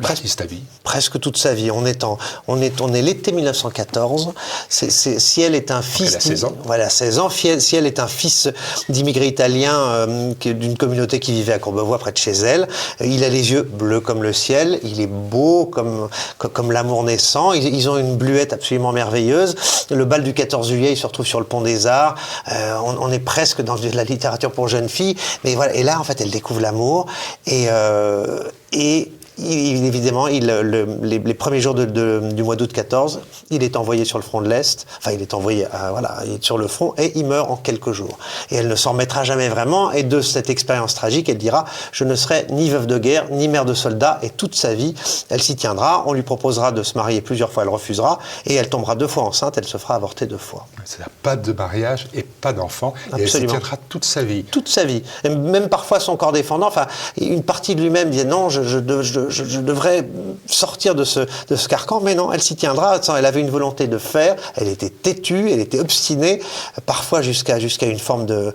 Presque, 0.00 0.36
ta 0.36 0.46
vie. 0.46 0.62
Presque 0.84 1.20
toute 1.20 1.36
sa 1.36 1.52
vie. 1.52 1.70
On 1.70 1.84
est, 1.84 2.02
en, 2.02 2.16
on 2.48 2.62
est, 2.62 2.80
on 2.80 2.94
est 2.94 3.02
l'été 3.02 3.30
1914. 3.30 4.32
C'est, 4.70 4.90
si 4.90 5.42
elle 5.42 5.54
est 5.54 5.70
un 5.70 5.82
fils. 5.82 6.12
Elle 6.12 6.16
a 6.16 6.20
16 6.20 6.44
ans. 6.44 6.56
Voilà, 6.64 6.88
16 6.88 7.18
ans. 7.18 7.28
Si 7.28 7.76
elle, 7.76 7.84
est 7.84 8.00
un 8.00 8.06
fils 8.06 8.48
d'immigrés 8.88 9.26
italiens 9.26 9.78
euh, 9.78 10.32
d'une 10.40 10.78
communauté 10.78 11.20
qui 11.20 11.32
vivait 11.32 11.52
à 11.52 11.58
Courbevoie, 11.58 11.98
près 11.98 12.10
de 12.10 12.16
chez 12.16 12.32
elle, 12.32 12.68
il 13.02 13.22
a 13.22 13.28
les 13.28 13.52
yeux 13.52 13.64
bleus 13.64 14.00
comme 14.00 14.22
le 14.22 14.32
ciel. 14.32 14.80
Il 14.82 14.98
est 15.02 15.06
beau 15.06 15.66
comme, 15.66 16.08
comme, 16.38 16.72
l'amour 16.72 17.04
naissant. 17.04 17.52
Ils, 17.52 17.90
ont 17.90 17.98
une 17.98 18.16
bluette 18.16 18.54
absolument 18.54 18.92
merveilleuse. 18.92 19.54
Le 19.90 20.06
bal 20.06 20.22
du 20.22 20.32
14 20.32 20.68
juillet, 20.68 20.92
il 20.92 20.96
se 20.96 21.06
retrouve 21.06 21.26
sur 21.26 21.38
le 21.38 21.46
pont 21.46 21.60
des 21.60 21.86
Arts. 21.86 22.14
Euh, 22.50 22.76
on, 22.82 23.12
est 23.12 23.18
presque 23.18 23.60
dans 23.60 23.76
de 23.76 23.90
la 23.90 24.04
littérature 24.04 24.52
pour 24.52 24.68
jeunes 24.68 24.88
filles. 24.88 25.16
Mais 25.44 25.54
voilà. 25.54 25.74
Et 25.74 25.82
là, 25.82 26.00
en 26.00 26.04
fait, 26.04 26.22
elle 26.22 26.30
découvre 26.30 26.62
l'amour. 26.62 27.06
Et, 27.46 27.66
euh, 27.68 28.42
et 28.72 29.12
il, 29.38 29.84
évidemment, 29.84 30.28
il, 30.28 30.46
les, 30.46 31.34
premiers 31.34 31.60
jours 31.60 31.74
du 31.74 32.42
mois 32.42 32.56
d'août 32.56 32.72
14, 32.72 33.20
il 33.50 33.62
est 33.62 33.76
envoyé 33.76 34.04
sur 34.04 34.18
le 34.18 34.24
front 34.24 34.40
de 34.40 34.48
l'Est, 34.48 34.86
enfin 34.98 35.12
il 35.12 35.22
est 35.22 35.34
envoyé 35.34 35.66
voilà, 35.90 36.18
sur 36.40 36.58
le 36.58 36.66
front 36.66 36.94
et 36.98 37.12
il 37.18 37.26
meurt 37.26 37.50
en 37.50 37.56
quelques 37.56 37.92
jours. 37.92 38.18
Et 38.50 38.56
elle 38.56 38.68
ne 38.68 38.76
s'en 38.76 38.92
remettra 38.92 39.24
jamais 39.24 39.48
vraiment 39.48 39.90
et 39.92 40.02
de 40.02 40.20
cette 40.20 40.50
expérience 40.50 40.94
tragique, 40.94 41.28
elle 41.28 41.38
dira 41.38 41.64
«je 41.92 42.04
ne 42.04 42.14
serai 42.14 42.46
ni 42.50 42.68
veuve 42.70 42.86
de 42.86 42.98
guerre, 42.98 43.26
ni 43.30 43.48
mère 43.48 43.64
de 43.64 43.74
soldat 43.74 44.18
et 44.22 44.30
toute 44.30 44.54
sa 44.54 44.74
vie, 44.74 44.94
elle 45.30 45.42
s'y 45.42 45.56
tiendra, 45.56 46.04
on 46.06 46.12
lui 46.12 46.22
proposera 46.22 46.72
de 46.72 46.82
se 46.82 46.96
marier 46.96 47.20
plusieurs 47.20 47.50
fois, 47.50 47.62
elle 47.62 47.68
refusera 47.70 48.18
et 48.46 48.54
elle 48.54 48.68
tombera 48.68 48.96
deux 48.96 49.06
fois 49.06 49.24
enceinte, 49.24 49.56
elle 49.56 49.66
se 49.66 49.78
fera 49.78 49.94
avorter 49.94 50.26
deux 50.26 50.36
fois. 50.36 50.66
C'est-à-dire 50.84 51.12
pas 51.22 51.36
de 51.36 51.52
mariage 51.52 52.08
et 52.14 52.22
pas 52.22 52.52
d'enfant 52.52 52.94
et 53.16 53.22
elle 53.22 53.28
s'y 53.28 53.46
tiendra 53.46 53.76
toute 53.88 54.04
sa 54.04 54.22
vie. 54.22 54.44
Toute 54.44 54.68
sa 54.68 54.84
vie. 54.84 55.02
même 55.24 55.68
parfois 55.68 56.00
son 56.00 56.16
corps 56.16 56.32
défendant, 56.32 56.66
enfin 56.66 56.86
une 57.18 57.42
partie 57.42 57.74
de 57.74 57.82
lui-même 57.82 58.10
dit 58.10 58.24
non, 58.24 58.48
je, 58.50 58.62
je, 58.62 58.78
je 59.02 59.21
je, 59.28 59.60
devrais 59.60 60.06
sortir 60.46 60.94
de 60.94 61.04
ce, 61.04 61.20
de 61.48 61.56
ce 61.56 61.68
carcan, 61.68 62.00
mais 62.00 62.14
non, 62.14 62.32
elle 62.32 62.42
s'y 62.42 62.56
tiendra. 62.56 63.00
Elle 63.16 63.26
avait 63.26 63.40
une 63.40 63.50
volonté 63.50 63.86
de 63.86 63.98
faire, 63.98 64.36
elle 64.56 64.68
était 64.68 64.90
têtue, 64.90 65.50
elle 65.50 65.60
était 65.60 65.80
obstinée, 65.80 66.40
parfois 66.86 67.22
jusqu'à 67.22 67.58
une 67.58 67.98
forme 67.98 68.26
de, 68.26 68.52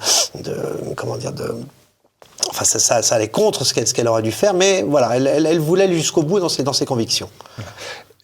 comment 0.96 1.18
dire, 1.18 1.34
de, 1.34 1.56
Enfin, 2.50 2.64
ça, 2.64 3.02
ça, 3.02 3.16
allait 3.16 3.28
contre 3.28 3.66
ce 3.66 3.74
qu'elle 3.74 4.08
aurait 4.08 4.22
dû 4.22 4.32
faire, 4.32 4.54
mais 4.54 4.84
voilà, 4.84 5.18
elle, 5.18 5.28
elle, 5.28 5.60
voulait 5.60 5.84
aller 5.84 5.98
jusqu'au 5.98 6.24
bout 6.24 6.40
dans 6.40 6.48
ses 6.50 6.86
convictions. 6.86 7.30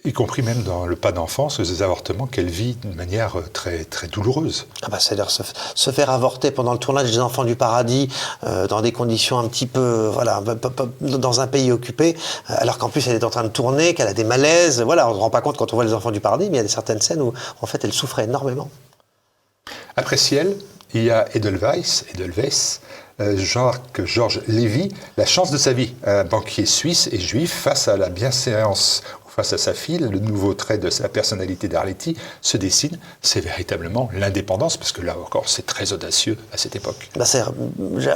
Y 0.06 0.12
compris 0.12 0.42
même 0.42 0.64
dans 0.64 0.86
le 0.86 0.98
pas 0.98 1.14
d'enfance, 1.14 1.62
des 1.62 1.82
avortements 1.82 2.28
qu'elle 2.28 2.50
vit 2.50 2.76
d'une 2.76 2.96
manière 2.96 3.40
euh, 3.40 3.44
très, 3.54 3.86
très 3.86 4.08
douloureuse. 4.08 4.68
Ah 4.82 4.90
bah, 4.90 5.00
C'est-à-dire 5.00 5.30
se, 5.32 5.92
faire 5.92 6.10
avorter 6.10 6.52
pendant 6.52 6.74
le 6.74 6.80
tournage 6.80 7.10
des 7.10 7.20
Enfants 7.20 7.46
du 7.46 7.56
Paradis, 7.56 8.10
euh, 8.44 8.68
dans 8.68 8.82
des 8.82 8.92
conditions 8.92 9.40
un 9.40 9.48
petit 9.48 9.66
peu, 9.66 10.10
voilà, 10.12 10.44
dans 11.00 11.40
un 11.40 11.48
pays 11.48 11.72
occupé, 11.72 12.18
euh, 12.50 12.56
alors 12.58 12.78
qu'en 12.78 12.90
plus 12.90 13.08
elle 13.08 13.16
est 13.16 13.24
en 13.24 13.30
train 13.30 13.44
de 13.44 13.50
tourner, 13.50 13.94
qu'elle 13.94 14.08
a 14.08 14.14
des 14.14 14.26
malaises. 14.26 14.82
Voilà, 14.82 15.08
on 15.08 15.12
ne 15.12 15.16
se 15.16 15.20
rend 15.22 15.30
pas 15.30 15.42
compte 15.42 15.56
quand 15.58 15.72
on 15.72 15.78
voit 15.78 15.86
les 15.86 15.94
Enfants 15.94 16.12
du 16.12 16.20
Paradis, 16.20 16.50
mais 16.50 16.58
il 16.58 16.62
y 16.62 16.66
a 16.66 16.68
certaines 16.68 17.02
scènes 17.02 17.22
où, 17.22 17.34
en 17.62 17.66
fait, 17.66 17.84
elle 17.86 17.94
souffrait 17.94 18.26
énormément. 18.26 18.70
Après 19.96 20.18
Ciel, 20.18 20.58
il 20.94 21.06
y 21.06 21.12
a 21.12 21.26
Edelweiss, 21.34 22.06
Edelweiss 22.14 22.82
Jacques 23.20 24.04
Georges 24.06 24.42
Lévy, 24.48 24.90
La 25.18 25.26
chance 25.26 25.52
de 25.52 25.58
sa 25.58 25.72
vie, 25.72 25.94
un 26.04 26.24
banquier 26.24 26.66
suisse 26.66 27.08
et 27.12 27.20
juif 27.20 27.54
face 27.54 27.88
à 27.88 27.96
la 27.96 28.10
bienséance 28.10 29.04
face 29.36 29.54
à 29.54 29.58
sa 29.58 29.74
fille, 29.74 29.98
le 29.98 30.20
nouveau 30.20 30.54
trait 30.54 30.78
de 30.78 30.90
sa 30.92 31.10
personnalité 31.10 31.68
d'Arletty 31.68 32.16
se 32.42 32.56
dessine, 32.58 33.00
c'est 33.22 33.42
véritablement 33.42 34.10
l'indépendance, 34.14 34.78
parce 34.78 34.92
que 34.92 35.02
là 35.02 35.16
encore, 35.20 35.50
c'est 35.50 35.66
très 35.66 35.92
audacieux 35.92 36.38
à 36.54 36.58
cette 36.58 36.76
époque. 36.76 37.10
Bah 37.16 37.26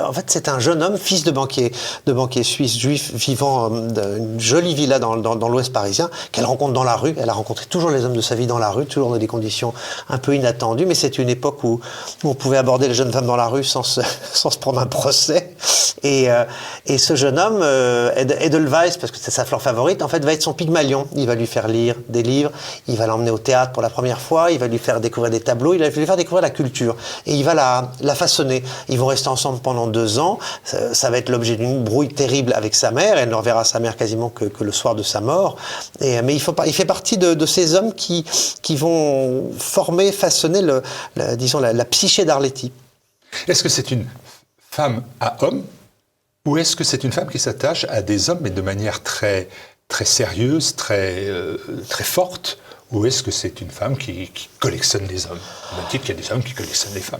en 0.07 0.13
fait, 0.13 0.25
c'est 0.27 0.47
un 0.47 0.59
jeune 0.59 0.83
homme, 0.83 0.97
fils 0.97 1.23
de 1.23 1.31
banquier, 1.31 1.71
de 2.05 2.13
banquier 2.13 2.43
suisse, 2.43 2.77
juif, 2.77 3.13
vivant 3.15 3.73
euh, 3.73 3.87
dans 3.89 4.15
une 4.15 4.39
jolie 4.39 4.75
villa 4.75 4.99
dans, 4.99 5.17
dans, 5.17 5.49
l'ouest 5.49 5.73
parisien, 5.73 6.09
qu'elle 6.31 6.45
rencontre 6.45 6.73
dans 6.73 6.83
la 6.83 6.95
rue. 6.95 7.15
Elle 7.17 7.29
a 7.29 7.33
rencontré 7.33 7.65
toujours 7.65 7.89
les 7.89 8.05
hommes 8.05 8.15
de 8.15 8.21
sa 8.21 8.35
vie 8.35 8.47
dans 8.47 8.59
la 8.59 8.69
rue, 8.69 8.85
toujours 8.85 9.09
dans 9.09 9.17
des 9.17 9.27
conditions 9.27 9.73
un 10.09 10.19
peu 10.19 10.35
inattendues, 10.35 10.85
mais 10.85 10.95
c'est 10.95 11.17
une 11.17 11.29
époque 11.29 11.63
où, 11.63 11.81
on 12.23 12.35
pouvait 12.35 12.57
aborder 12.57 12.87
les 12.87 12.93
jeunes 12.93 13.11
femmes 13.11 13.25
dans 13.25 13.35
la 13.35 13.47
rue 13.47 13.63
sans 13.63 13.83
se, 13.83 14.01
sans 14.33 14.51
se 14.51 14.59
prendre 14.59 14.79
un 14.79 14.85
procès. 14.85 15.55
Et, 16.03 16.29
euh, 16.29 16.43
et 16.85 16.99
ce 16.99 17.15
jeune 17.15 17.39
homme, 17.39 17.61
euh, 17.61 18.11
Edelweiss, 18.15 18.97
parce 18.97 19.11
que 19.11 19.17
c'est 19.19 19.31
sa 19.31 19.45
fleur 19.45 19.61
favorite, 19.61 20.03
en 20.03 20.07
fait, 20.07 20.23
va 20.23 20.33
être 20.33 20.43
son 20.43 20.53
pygmalion 20.53 21.06
il 21.15 21.25
va 21.25 21.35
lui 21.35 21.47
faire 21.47 21.67
lire 21.67 21.95
des 22.09 22.23
livres, 22.23 22.51
il 22.87 22.95
va 22.95 23.07
l'emmener 23.07 23.31
au 23.31 23.37
théâtre 23.37 23.71
pour 23.71 23.81
la 23.81 23.89
première 23.89 24.19
fois, 24.19 24.51
il 24.51 24.59
va 24.59 24.67
lui 24.67 24.77
faire 24.77 24.99
découvrir 24.99 25.31
des 25.31 25.39
tableaux, 25.39 25.73
il 25.73 25.79
va 25.79 25.89
lui 25.89 26.05
faire 26.05 26.17
découvrir 26.17 26.41
la 26.41 26.49
culture. 26.49 26.95
Et 27.25 27.35
il 27.35 27.43
va 27.43 27.53
la, 27.53 28.15
façonner. 28.15 28.63
Ils 28.89 28.97
vont 28.97 29.07
rester 29.07 29.27
ensemble 29.29 29.59
pendant 29.59 29.87
deux 29.87 30.19
ans. 30.19 30.39
Ça, 30.63 31.09
va 31.09 31.17
être 31.17 31.29
l'objet 31.29 31.55
d'une 31.55 31.83
brouille 31.83 32.09
terrible 32.09 32.53
avec 32.53 32.75
sa 32.75 32.91
mère. 32.91 33.17
Elle 33.17 33.29
ne 33.29 33.35
reverra 33.35 33.63
sa 33.63 33.79
mère 33.79 33.95
quasiment 33.95 34.29
que, 34.29 34.45
le 34.59 34.71
soir 34.71 34.95
de 34.95 35.03
sa 35.03 35.21
mort. 35.21 35.57
Mais 36.01 36.35
il, 36.35 36.41
fait 36.41 36.85
partie 36.85 37.17
de, 37.17 37.45
ces 37.45 37.75
hommes 37.75 37.93
qui, 37.93 38.25
vont 38.75 39.51
former, 39.57 40.11
façonner 40.11 40.61
la, 41.15 41.35
disons, 41.35 41.59
la, 41.59 41.73
la 41.73 41.85
psyché 41.85 42.25
d'Arletty. 42.25 42.71
Est-ce 43.47 43.63
que 43.63 43.69
c'est 43.69 43.91
une 43.91 44.05
femme 44.71 45.03
à 45.19 45.43
homme 45.43 45.63
ou 46.47 46.57
est-ce 46.57 46.77
que 46.77 46.85
c'est 46.85 47.03
une 47.03 47.11
femme 47.11 47.29
qui 47.29 47.39
s'attache 47.39 47.85
à 47.89 48.01
des 48.01 48.29
hommes, 48.29 48.39
mais 48.39 48.49
de 48.49 48.61
manière 48.61 49.03
très, 49.03 49.49
très 49.87 50.05
sérieuse, 50.05 50.75
très, 50.75 51.27
euh, 51.27 51.57
très 51.89 52.03
forte, 52.03 52.59
ou 52.91 53.05
est-ce 53.05 53.21
que 53.21 53.31
c'est 53.31 53.59
une 53.59 53.69
femme 53.69 53.97
qui, 53.97 54.31
collectionne 54.59 55.05
les 55.07 55.25
hommes? 55.25 55.39
On 55.73 55.75
même 55.75 56.01
qu'il 56.01 56.07
y 56.07 56.11
a 56.11 56.21
des 56.21 56.31
hommes 56.31 56.41
qui 56.41 56.53
collectionnent 56.53 56.93
les 56.93 57.01
femmes. 57.01 57.19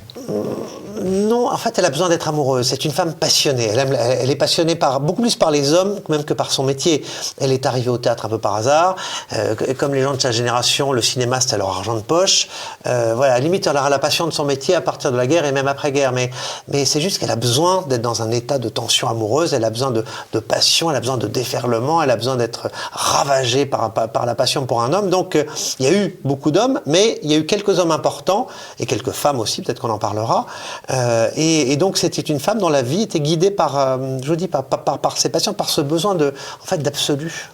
Non, 1.04 1.52
en 1.52 1.58
fait, 1.58 1.78
elle 1.78 1.86
a 1.86 1.90
besoin 1.90 2.08
d'être 2.08 2.28
amoureuse. 2.30 2.70
C'est 2.70 2.86
une 2.86 2.92
femme 2.92 3.14
passionnée. 3.14 3.66
Elle, 3.66 4.30
est 4.30 4.36
passionnée 4.36 4.76
par, 4.76 5.02
beaucoup 5.02 5.22
plus 5.22 5.36
par 5.36 5.52
les 5.52 5.74
hommes 5.74 6.00
même 6.08 6.24
que 6.24 6.34
par 6.34 6.52
son 6.52 6.64
métier. 6.64 7.04
Elle 7.38 7.52
est 7.52 7.66
arrivée 7.66 7.90
au 7.90 7.98
théâtre 7.98 8.26
un 8.26 8.30
peu 8.30 8.38
par 8.38 8.56
hasard. 8.56 8.96
Euh, 9.34 9.56
comme 9.78 9.94
les 9.94 10.02
gens 10.02 10.14
de 10.14 10.22
sa 10.22 10.32
génération, 10.32 10.94
le 10.94 11.02
cinéma, 11.02 11.42
c'était 11.42 11.58
leur 11.58 11.70
argent 11.70 11.96
de 11.96 12.02
poche. 12.02 12.48
Euh, 12.88 13.14
voilà, 13.16 13.38
limite, 13.40 13.68
elle 13.68 13.76
aura 13.76 13.90
la 13.90 14.00
passion 14.00 14.26
de 14.26 14.32
son 14.32 14.46
métier 14.46 14.74
à 14.74 14.82
partir 14.82 15.12
de 15.12 15.18
la 15.18 15.28
guerre 15.28 15.44
et 15.44 15.52
même 15.52 15.68
après-guerre. 15.68 16.14
Mais, 16.14 16.32
c'est 16.86 17.02
juste 17.02 17.20
qu'elle 17.20 17.32
a 17.32 17.36
besoin 17.36 17.84
d'être 17.90 18.02
dans 18.02 18.22
un 18.22 18.32
état 18.32 18.58
de 18.58 18.70
tension 18.70 19.10
amoureuse. 19.10 19.54
Elle 19.54 19.66
a 19.66 19.70
besoin 19.70 19.92
de, 19.92 20.04
passion, 20.40 20.90
elle 20.90 20.96
a 20.96 21.02
besoin 21.02 21.18
de 21.18 21.28
déferlement, 21.28 22.02
elle 22.02 22.12
a 22.12 22.16
besoin 22.16 22.38
d'être 22.38 22.70
ravagée 22.94 23.66
par, 23.66 23.92
par, 23.92 24.26
la 24.26 24.36
passion 24.36 24.66
pour 24.66 24.82
un 24.82 24.94
homme. 24.94 25.10
Donc, 25.10 25.36
euh, 25.36 25.44
il 25.80 25.86
y 25.86 25.90
a 25.90 25.94
eu 25.94 26.16
beaucoup 26.24 26.52
d'hommes, 26.52 26.82
mais 26.86 27.20
il 27.24 27.32
y 27.32 27.36
a 27.36 27.38
eu 27.38 27.46
quelques 27.46 27.80
hommes 27.80 27.92
importants 27.92 28.48
et 28.80 28.86
quelques 28.86 29.12
femmes 29.12 29.40
aussi, 29.40 29.62
peut-être 29.62 29.82
qu'on 29.82 29.90
en 29.90 29.98
parlera. 29.98 30.46
Euh, 30.90 31.30
et, 31.36 31.76
donc 31.78 31.98
c'était 31.98 32.22
une 32.22 32.40
femme 32.40 32.60
dont 32.60 32.70
la 32.70 32.82
vie 32.82 33.04
était 33.04 33.20
guidée 33.20 33.52
par, 33.52 33.78
euh, 33.78 34.18
je 34.24 34.34
dis, 34.34 34.48
par, 34.48 35.18
ses 35.18 35.30
passions, 35.30 35.54
par 35.54 35.70
ce 35.70 35.82
besoin 35.82 36.16
de, 36.16 36.34
en 36.62 36.66
fait, 36.66 36.78
d'absolu. 36.80 37.50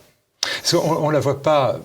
On 0.73 1.07
ne 1.07 1.13
la 1.13 1.19
voit 1.19 1.41
pas 1.41 1.77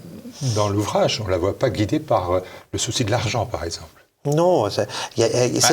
dans 0.54 0.68
l'ouvrage, 0.68 1.20
on 1.20 1.26
ne 1.26 1.30
la 1.30 1.38
voit 1.38 1.58
pas 1.58 1.70
guidée 1.70 2.00
par 2.00 2.30
euh, 2.32 2.40
le 2.72 2.78
souci 2.78 3.04
de 3.04 3.10
l'argent, 3.10 3.46
par 3.46 3.64
exemple. 3.64 3.98
Non, 4.26 4.66
ah, 4.66 4.82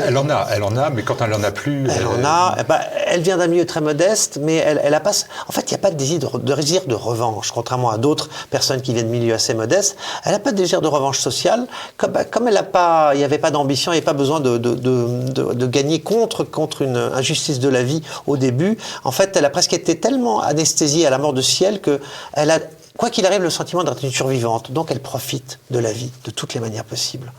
elle 0.05 0.17
en 0.17 0.29
a, 0.29 0.47
elle 0.51 0.63
en 0.63 0.77
a, 0.77 0.91
mais 0.91 1.01
quand 1.01 1.19
elle 1.19 1.33
en 1.33 1.43
a 1.43 1.49
plus, 1.51 1.89
elle, 1.89 2.05
en 2.05 2.23
a. 2.23 2.63
Bah, 2.63 2.79
elle 3.07 3.21
vient 3.21 3.37
d'un 3.37 3.47
milieu 3.47 3.65
très 3.65 3.81
modeste, 3.81 4.37
mais 4.39 4.57
elle, 4.57 4.79
elle 4.83 4.93
a 4.93 4.99
pas. 4.99 5.13
En 5.47 5.51
fait, 5.51 5.71
il 5.71 5.73
n'y 5.73 5.79
a 5.79 5.79
pas 5.79 5.89
de 5.89 5.95
désir 5.95 6.19
de, 6.19 6.53
désir 6.53 6.85
de 6.85 6.93
revanche, 6.93 7.51
contrairement 7.51 7.89
à 7.89 7.97
d'autres 7.97 8.29
personnes 8.51 8.81
qui 8.81 8.93
viennent 8.93 9.07
de 9.07 9.11
milieux 9.11 9.33
assez 9.33 9.55
modestes. 9.55 9.97
Elle 10.23 10.33
n'a 10.33 10.39
pas 10.39 10.51
de 10.51 10.57
désir 10.57 10.81
de 10.81 10.87
revanche 10.87 11.19
sociale, 11.19 11.65
comme, 11.97 12.11
bah, 12.11 12.23
comme 12.23 12.47
elle 12.47 12.57
a 12.57 12.63
pas, 12.63 13.11
il 13.15 13.17
n'y 13.17 13.23
avait 13.23 13.39
pas 13.39 13.49
d'ambition, 13.49 13.91
il 13.91 13.95
n'y 13.95 13.97
avait 13.97 14.05
pas 14.05 14.13
besoin 14.13 14.39
de, 14.39 14.59
de, 14.59 14.75
de, 14.75 15.65
gagner 15.65 16.01
contre 16.01 16.43
contre 16.43 16.83
une 16.83 16.97
injustice 16.97 17.59
de 17.59 17.69
la 17.69 17.81
vie 17.81 18.03
au 18.27 18.37
début. 18.37 18.77
En 19.03 19.11
fait, 19.11 19.35
elle 19.35 19.45
a 19.45 19.49
presque 19.49 19.73
été 19.73 19.99
tellement 19.99 20.41
anesthésiée 20.41 21.07
à 21.07 21.09
la 21.09 21.17
mort 21.17 21.33
de 21.33 21.41
Ciel 21.41 21.81
que 21.81 21.99
elle 22.33 22.51
a, 22.51 22.59
quoi 22.95 23.09
qu'il 23.09 23.25
arrive, 23.25 23.41
le 23.41 23.49
sentiment 23.49 23.83
d'être 23.83 24.03
une 24.03 24.11
survivante. 24.11 24.71
Donc, 24.71 24.91
elle 24.91 25.01
profite 25.01 25.57
de 25.71 25.79
la 25.79 25.91
vie 25.91 26.11
de 26.25 26.31
toutes 26.31 26.53
les 26.53 26.59
manières 26.59 26.85
possibles. 26.85 27.31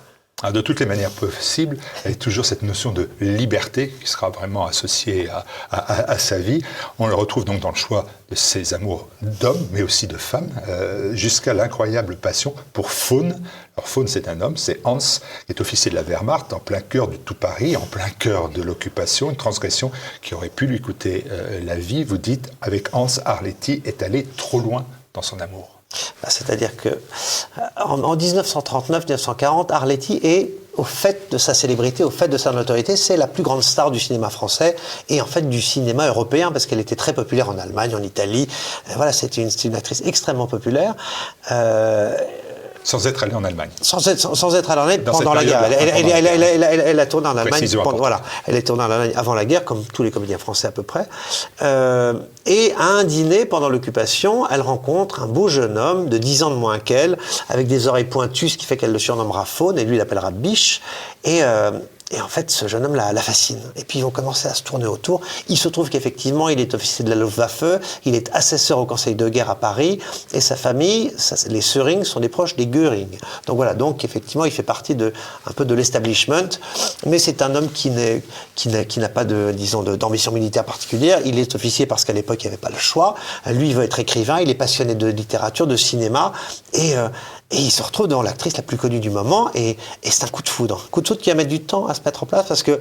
Ah, 0.43 0.53
de 0.53 0.61
toutes 0.61 0.81
les 0.81 0.87
manières 0.87 1.13
possibles, 1.13 1.79
il 2.05 2.11
y 2.11 2.13
a 2.13 2.15
toujours 2.15 2.45
cette 2.45 2.61
notion 2.61 2.93
de 2.93 3.09
liberté 3.23 3.89
qui 3.89 4.07
sera 4.07 4.29
vraiment 4.29 4.67
associée 4.67 5.31
à, 5.71 6.19
sa 6.19 6.39
vie. 6.39 6.63
On 6.99 7.07
le 7.07 7.15
retrouve 7.15 7.47
donc 7.47 7.61
dans 7.61 7.71
le 7.71 7.75
choix 7.75 8.05
de 8.31 8.35
ses 8.35 8.75
amours 8.75 9.09
d'hommes, 9.23 9.67
mais 9.73 9.81
aussi 9.81 10.07
de 10.07 10.19
femmes, 10.19 10.51
euh, 10.69 11.15
jusqu'à 11.15 11.55
l'incroyable 11.55 12.17
passion 12.17 12.55
pour 12.75 12.91
Faune. 12.91 13.43
Alors 13.79 13.89
Faune, 13.89 14.09
c'est 14.09 14.29
un 14.29 14.43
homme, 14.43 14.59
c'est 14.59 14.79
Hans, 14.85 14.99
qui 14.99 15.53
est 15.53 15.61
officier 15.63 15.91
de 15.91 15.97
la 15.97 16.03
Wehrmacht, 16.03 16.53
en 16.53 16.59
plein 16.59 16.83
cœur 16.83 17.09
du 17.09 17.19
tout 17.19 17.35
Paris, 17.35 17.75
en 17.75 17.87
plein 17.87 18.11
cœur 18.11 18.51
de 18.51 18.61
l'occupation, 18.61 19.31
une 19.31 19.37
transgression 19.37 19.91
qui 20.21 20.35
aurait 20.35 20.51
pu 20.51 20.67
lui 20.67 20.83
coûter 20.83 21.25
euh, 21.31 21.61
la 21.65 21.77
vie. 21.77 22.05
Vous 22.05 22.19
dites, 22.19 22.51
avec 22.61 22.95
Hans, 22.95 23.07
Arletty 23.25 23.81
est 23.87 24.03
allé 24.03 24.27
trop 24.37 24.61
loin 24.61 24.85
dans 25.15 25.23
son 25.23 25.41
amour. 25.41 25.76
C'est-à-dire 26.29 26.77
que 26.77 26.89
euh, 26.89 27.63
en, 27.85 28.17
1939-1940, 28.17 29.73
Arletty 29.73 30.21
est 30.23 30.51
au 30.77 30.85
fait 30.85 31.33
de 31.33 31.39
sa 31.39 31.55
célébrité, 31.55 32.05
au 32.05 32.11
fait 32.11 32.29
de 32.29 32.37
sa 32.37 32.53
notoriété, 32.53 32.97
c'est 32.97 33.17
la 33.17 33.27
plus 33.27 33.43
grande 33.43 33.63
star 33.63 33.91
du 33.91 33.99
cinéma 33.99 34.29
français 34.29 34.77
et 35.09 35.23
en 35.23 35.25
fait 35.27 35.49
du 35.49 35.63
cinéma 35.63 36.07
européen 36.07 36.53
parce 36.53 36.67
qu'elle 36.67 36.81
était 36.81 36.97
très 36.97 37.15
populaire 37.15 37.49
en 37.49 37.59
Allemagne, 37.59 37.95
en 37.95 38.03
Italie. 38.03 38.47
Euh, 38.91 38.93
voilà, 38.97 39.13
c'était 39.13 39.43
une, 39.43 39.51
une, 39.65 39.75
actrice 39.75 40.03
extrêmement 40.05 40.47
populaire. 40.47 40.95
Euh, 41.51 42.17
sans 42.87 43.05
être 43.09 43.25
allé 43.25 43.35
en 43.35 43.43
Allemagne. 43.43 43.71
Sans 43.83 44.07
être, 44.07 44.37
sans, 44.37 44.55
être 44.55 44.71
allé 44.71 44.81
en 44.81 44.85
Allemagne 44.85 45.03
pendant 45.05 45.35
la 45.35 45.45
guerre. 45.45 45.65
Elle, 45.65 47.01
a 47.01 47.07
tourné 47.07 47.27
en 47.27 47.37
Allemagne. 47.37 47.67
voilà, 47.97 48.23
elle 48.47 48.55
est 48.55 48.63
tournée 48.63 48.85
en 48.85 48.91
Allemagne 48.91 49.13
avant 49.17 49.35
la 49.35 49.45
guerre, 49.45 49.65
comme 49.65 49.83
tous 49.85 50.05
les 50.05 50.13
comédiens 50.13 50.39
français 50.39 50.69
à 50.69 50.71
peu 50.71 50.85
près. 50.85 51.09
Euh, 51.63 52.15
et 52.47 52.73
à 52.79 52.85
un 52.85 53.03
dîner 53.03 53.45
pendant 53.45 53.69
l'occupation, 53.69 54.49
elle 54.49 54.61
rencontre 54.61 55.25
un 55.25 55.27
beau 55.27 55.49
jeune 55.49 55.77
homme 55.77 56.09
de 56.09 56.17
10 56.17 56.45
ans 56.45 56.51
de 56.51 56.55
moins 56.55 56.79
qu'elle, 56.79 57.19
avec 57.49 57.67
des 57.67 57.89
oreilles 57.89 58.05
pointues, 58.05 58.51
ce 58.51 58.57
qui 58.57 58.67
fait 58.67 58.77
qu'elle 58.77 58.93
le 58.93 59.01
surnommera 59.01 59.45
Faune, 59.47 59.81
et 59.81 59.85
lui 59.85 59.97
l'appellera 59.97 60.31
Biche. 60.31 60.81
Et, 61.25 61.43
euh, 61.43 61.73
et 62.13 62.21
en 62.21 62.29
fait, 62.29 62.53
ce 62.53 62.69
jeune 62.69 62.85
homme 62.85 62.95
la, 62.95 63.13
la, 63.13 63.21
fascine. 63.21 63.61
Et 63.75 63.85
puis 63.85 63.99
ils 63.99 64.03
vont 64.03 64.11
commencer 64.11 64.47
à 64.47 64.55
se 64.55 64.63
tourner 64.63 64.87
autour. 64.87 65.23
Il 65.49 65.59
se 65.59 65.69
trouve 65.69 65.91
qu'effectivement, 65.91 66.49
il 66.49 66.61
est 66.61 66.73
officier 66.73 67.05
de 67.05 67.11
la 67.11 67.17
Luftwaffe, 67.17 67.65
il 68.05 68.15
est 68.15 68.31
assesseur 68.33 68.79
au 68.79 68.87
Conseil 68.87 69.17
de 69.17 69.29
guerre 69.29 69.51
à 69.51 69.57
Paris, 69.57 69.99
et 70.33 70.41
sa 70.41 70.55
famille, 70.55 71.13
ça, 71.17 71.35
les 71.49 71.61
Söring, 71.61 72.05
sont 72.05 72.21
des 72.21 72.29
proches 72.29 72.55
des 72.55 72.67
Göring. 72.67 73.19
Donc 73.47 73.57
voilà, 73.57 73.75
donc 73.75 74.05
effectivement, 74.05 74.45
il 74.45 74.53
fait 74.53 74.63
partie 74.63 74.95
de 74.95 75.13
un 75.47 75.53
peu 75.53 75.65
de 75.65 75.75
l'establishment, 75.75 76.49
mais 77.07 77.19
c'est 77.19 77.43
un 77.43 77.55
homme 77.57 77.71
qui 77.73 77.91
n'a 77.91 79.09
pas 79.09 79.25
de 79.25 79.53
disons 79.53 79.83
d'ambition 79.83 80.31
militaire 80.31 80.65
particulière. 80.65 81.21
Il 81.25 81.41
est 81.41 81.57
officier 81.57 81.87
parce 81.87 82.05
qu'à 82.05 82.13
l'époque, 82.13 82.45
il 82.45 82.47
n'y 82.47 82.53
avait 82.53 82.57
pas 82.57 82.71
le 82.71 82.79
choix. 82.79 83.17
Lui, 83.47 83.71
il 83.71 83.75
veut 83.75 83.85
être 83.85 83.99
écrivain, 83.99 84.39
il 84.41 84.49
est 84.49 84.55
passionné 84.55 84.95
de 84.95 85.09
littérature, 85.09 85.67
de 85.67 85.77
cinéma, 85.77 86.33
et 86.73 86.97
euh, 86.97 87.09
et 87.51 87.59
il 87.59 87.71
se 87.71 87.83
retrouve 87.83 88.09
dans 88.09 88.23
l'actrice 88.23 88.57
la 88.57 88.63
plus 88.63 88.77
connue 88.77 89.01
du 89.01 89.11
moment, 89.11 89.51
et, 89.55 89.77
c'est 90.03 90.25
un 90.25 90.29
coup 90.29 90.43
de 90.43 90.49
foudre. 90.49 90.83
Un 90.87 90.91
coup 90.91 91.01
de 91.01 91.09
foudre 91.09 91.21
qui 91.21 91.31
va 91.31 91.37
mettre 91.37 91.51
du 91.51 91.61
temps 91.61 91.87
à 91.87 91.95
se 91.95 92.01
mettre 92.05 92.23
en 92.23 92.27
place 92.27 92.47
parce 92.47 92.63
que 92.63 92.81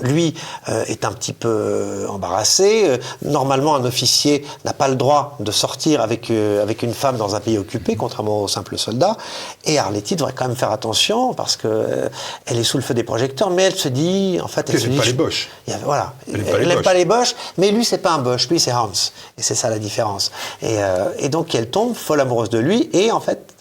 lui 0.00 0.34
euh, 0.68 0.84
est 0.86 1.04
un 1.04 1.12
petit 1.12 1.32
peu 1.32 1.48
euh, 1.48 2.08
embarrassé. 2.08 2.84
Euh, 2.86 2.98
normalement, 3.22 3.74
un 3.74 3.84
officier 3.84 4.44
n'a 4.64 4.72
pas 4.72 4.88
le 4.88 4.96
droit 4.96 5.36
de 5.40 5.50
sortir 5.50 6.00
avec, 6.00 6.30
avec 6.30 6.82
une 6.82 6.94
femme 6.94 7.16
dans 7.16 7.34
un 7.34 7.40
pays 7.40 7.58
occupé, 7.58 7.96
contrairement 7.96 8.42
aux 8.42 8.48
simples 8.48 8.78
soldats. 8.78 9.16
Et 9.64 9.78
Arletty 9.78 10.16
devrait 10.16 10.32
quand 10.32 10.46
même 10.46 10.56
faire 10.56 10.72
attention 10.72 11.34
parce 11.34 11.56
que 11.56 12.08
elle 12.46 12.58
est 12.58 12.64
sous 12.64 12.78
le 12.78 12.82
feu 12.82 12.94
des 12.94 13.04
projecteurs, 13.04 13.50
mais 13.50 13.64
elle 13.64 13.76
se 13.76 13.88
dit, 13.88 14.38
en 14.42 14.48
fait, 14.48 14.70
elle 14.70 14.96
pas 14.96 15.04
les 15.04 15.12
boches. 15.12 15.48
Voilà, 15.84 16.14
elle 16.32 16.68
n'aime 16.68 16.82
pas, 16.82 16.94
les 16.94 17.04
boches, 17.04 17.34
mais 17.58 17.70
lui 17.70 17.84
c'est 17.84 17.98
pas 17.98 18.12
un 18.12 18.18
boche, 18.18 18.48
lui 18.48 18.60
c'est 18.60 18.72
Hans, 18.72 18.90
et 19.38 19.42
c'est 19.42 19.54
ça 19.54 19.70
la 19.70 19.78
différence. 19.78 20.30
Et, 20.62 20.78
et 21.18 21.28
donc 21.28 21.54
elle 21.54 21.70
tombe 21.70 21.94
folle 21.94 22.20
amoureuse 22.20 22.50
de 22.50 22.58
lui, 22.58 22.90
et 22.92 23.10
en 23.10 23.20
fait 23.20 23.52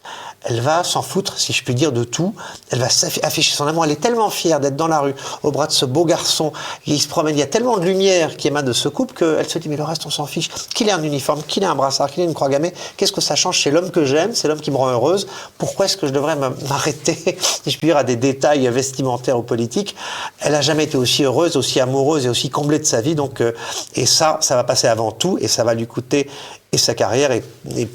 elle 0.44 0.60
va 0.60 0.84
s'en 0.84 1.02
foutre, 1.04 1.38
si 1.38 1.54
je 1.54 1.64
puis 1.64 1.76
dire, 1.76 1.92
de 1.92 2.04
tout. 2.04 2.34
Elle 2.72 2.80
va 2.80 2.88
afficher 3.24 3.56
son 3.56 3.68
amour. 3.68 3.86
Elle 3.86 3.92
est 3.92 4.02
tellement 4.02 4.30
fière 4.30 4.60
d'être 4.60 4.76
dans 4.76 4.88
la 4.88 5.00
rue, 5.00 5.14
au 5.44 5.52
bras 5.52 5.68
de 5.68 5.72
ce 5.72 5.86
beau 5.86 6.04
garçon. 6.04 6.52
Il 6.88 7.00
se 7.00 7.08
promène. 7.08 7.36
Il 7.36 7.40
y 7.40 7.44
a 7.44 7.48
tellement 7.48 7.78
de 7.78 7.86
lumière 7.86 8.36
qui 8.38 8.48
émane 8.48 8.66
de 8.66 8.74
ce 8.74 8.90
couple 8.90 9.14
qu'elle 9.14 9.48
se 9.48 9.60
dit, 9.60 9.70
mais 9.70 9.78
le 9.78 9.84
reste, 9.84 10.06
on 10.06 10.10
s'en 10.10 10.26
fiche. 10.26 10.50
Qu'il 10.74 10.90
ait 10.90 10.94
un 10.94 11.04
uniforme, 11.04 11.44
qu'il 11.44 11.62
ait 11.62 11.68
un 11.68 11.76
brassard, 11.76 12.10
qu'il 12.10 12.24
ait 12.24 12.26
une 12.26 12.34
croix 12.34 12.50
gammée, 12.50 12.74
qu'est-ce 12.98 13.12
que 13.12 13.22
ça 13.22 13.36
change 13.36 13.62
C'est 13.62 13.70
l'homme 13.70 13.92
que 13.92 14.04
j'aime, 14.04 14.34
c'est 14.34 14.48
l'homme 14.48 14.62
qui 14.62 14.72
me 14.72 14.78
rend 14.78 14.90
heureuse. 14.90 15.28
Pourquoi 15.60 15.86
est-ce 15.86 15.98
que 15.98 16.08
je 16.08 16.12
devrais 16.12 16.36
m'arrêter, 16.36 17.16
si 17.64 17.70
je 17.70 17.78
puis 17.78 17.88
dire, 17.88 17.98
à 17.98 18.04
des 18.04 18.16
détails 18.16 18.68
vestimentaires 18.70 19.38
ou 19.38 19.44
politiques? 19.44 19.96
Elle 20.40 20.54
n'a 20.54 20.62
jamais 20.62 20.86
été 20.86 20.98
aussi 20.98 21.24
heureuse, 21.24 21.56
aussi 21.56 21.80
amoureuse 21.80 22.26
et 22.26 22.30
aussi 22.30 22.50
comblée 22.50 22.80
de 22.80 22.86
sa 22.86 23.02
vie. 23.02 23.14
Donc, 23.14 23.42
euh, 23.42 23.54
et 23.94 24.08
ça, 24.08 24.40
ça 24.42 24.56
va 24.56 24.64
passer 24.64 24.88
avant 24.88 25.12
tout 25.12 25.38
et 25.40 25.48
ça 25.48 25.64
va 25.64 25.76
lui 25.76 25.86
coûter 25.86 26.30
et 26.72 26.78
sa 26.78 26.96
carrière 26.96 27.32
et 27.32 27.44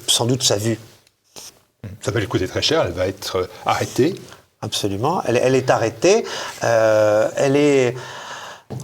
sans 0.06 0.26
doute 0.26 0.44
sa 0.44 0.56
vue. 0.56 0.78
Ça 2.00 2.10
va 2.10 2.20
lui 2.20 2.28
coûter 2.28 2.48
très 2.48 2.62
cher, 2.62 2.84
elle 2.86 2.92
va 2.92 3.06
être 3.06 3.36
euh, 3.36 3.46
arrêtée. 3.64 4.14
Absolument, 4.62 5.22
elle, 5.26 5.54
est 5.54 5.70
arrêtée, 5.70 6.24
euh, 6.64 7.28
elle 7.36 7.56
est 7.56 7.94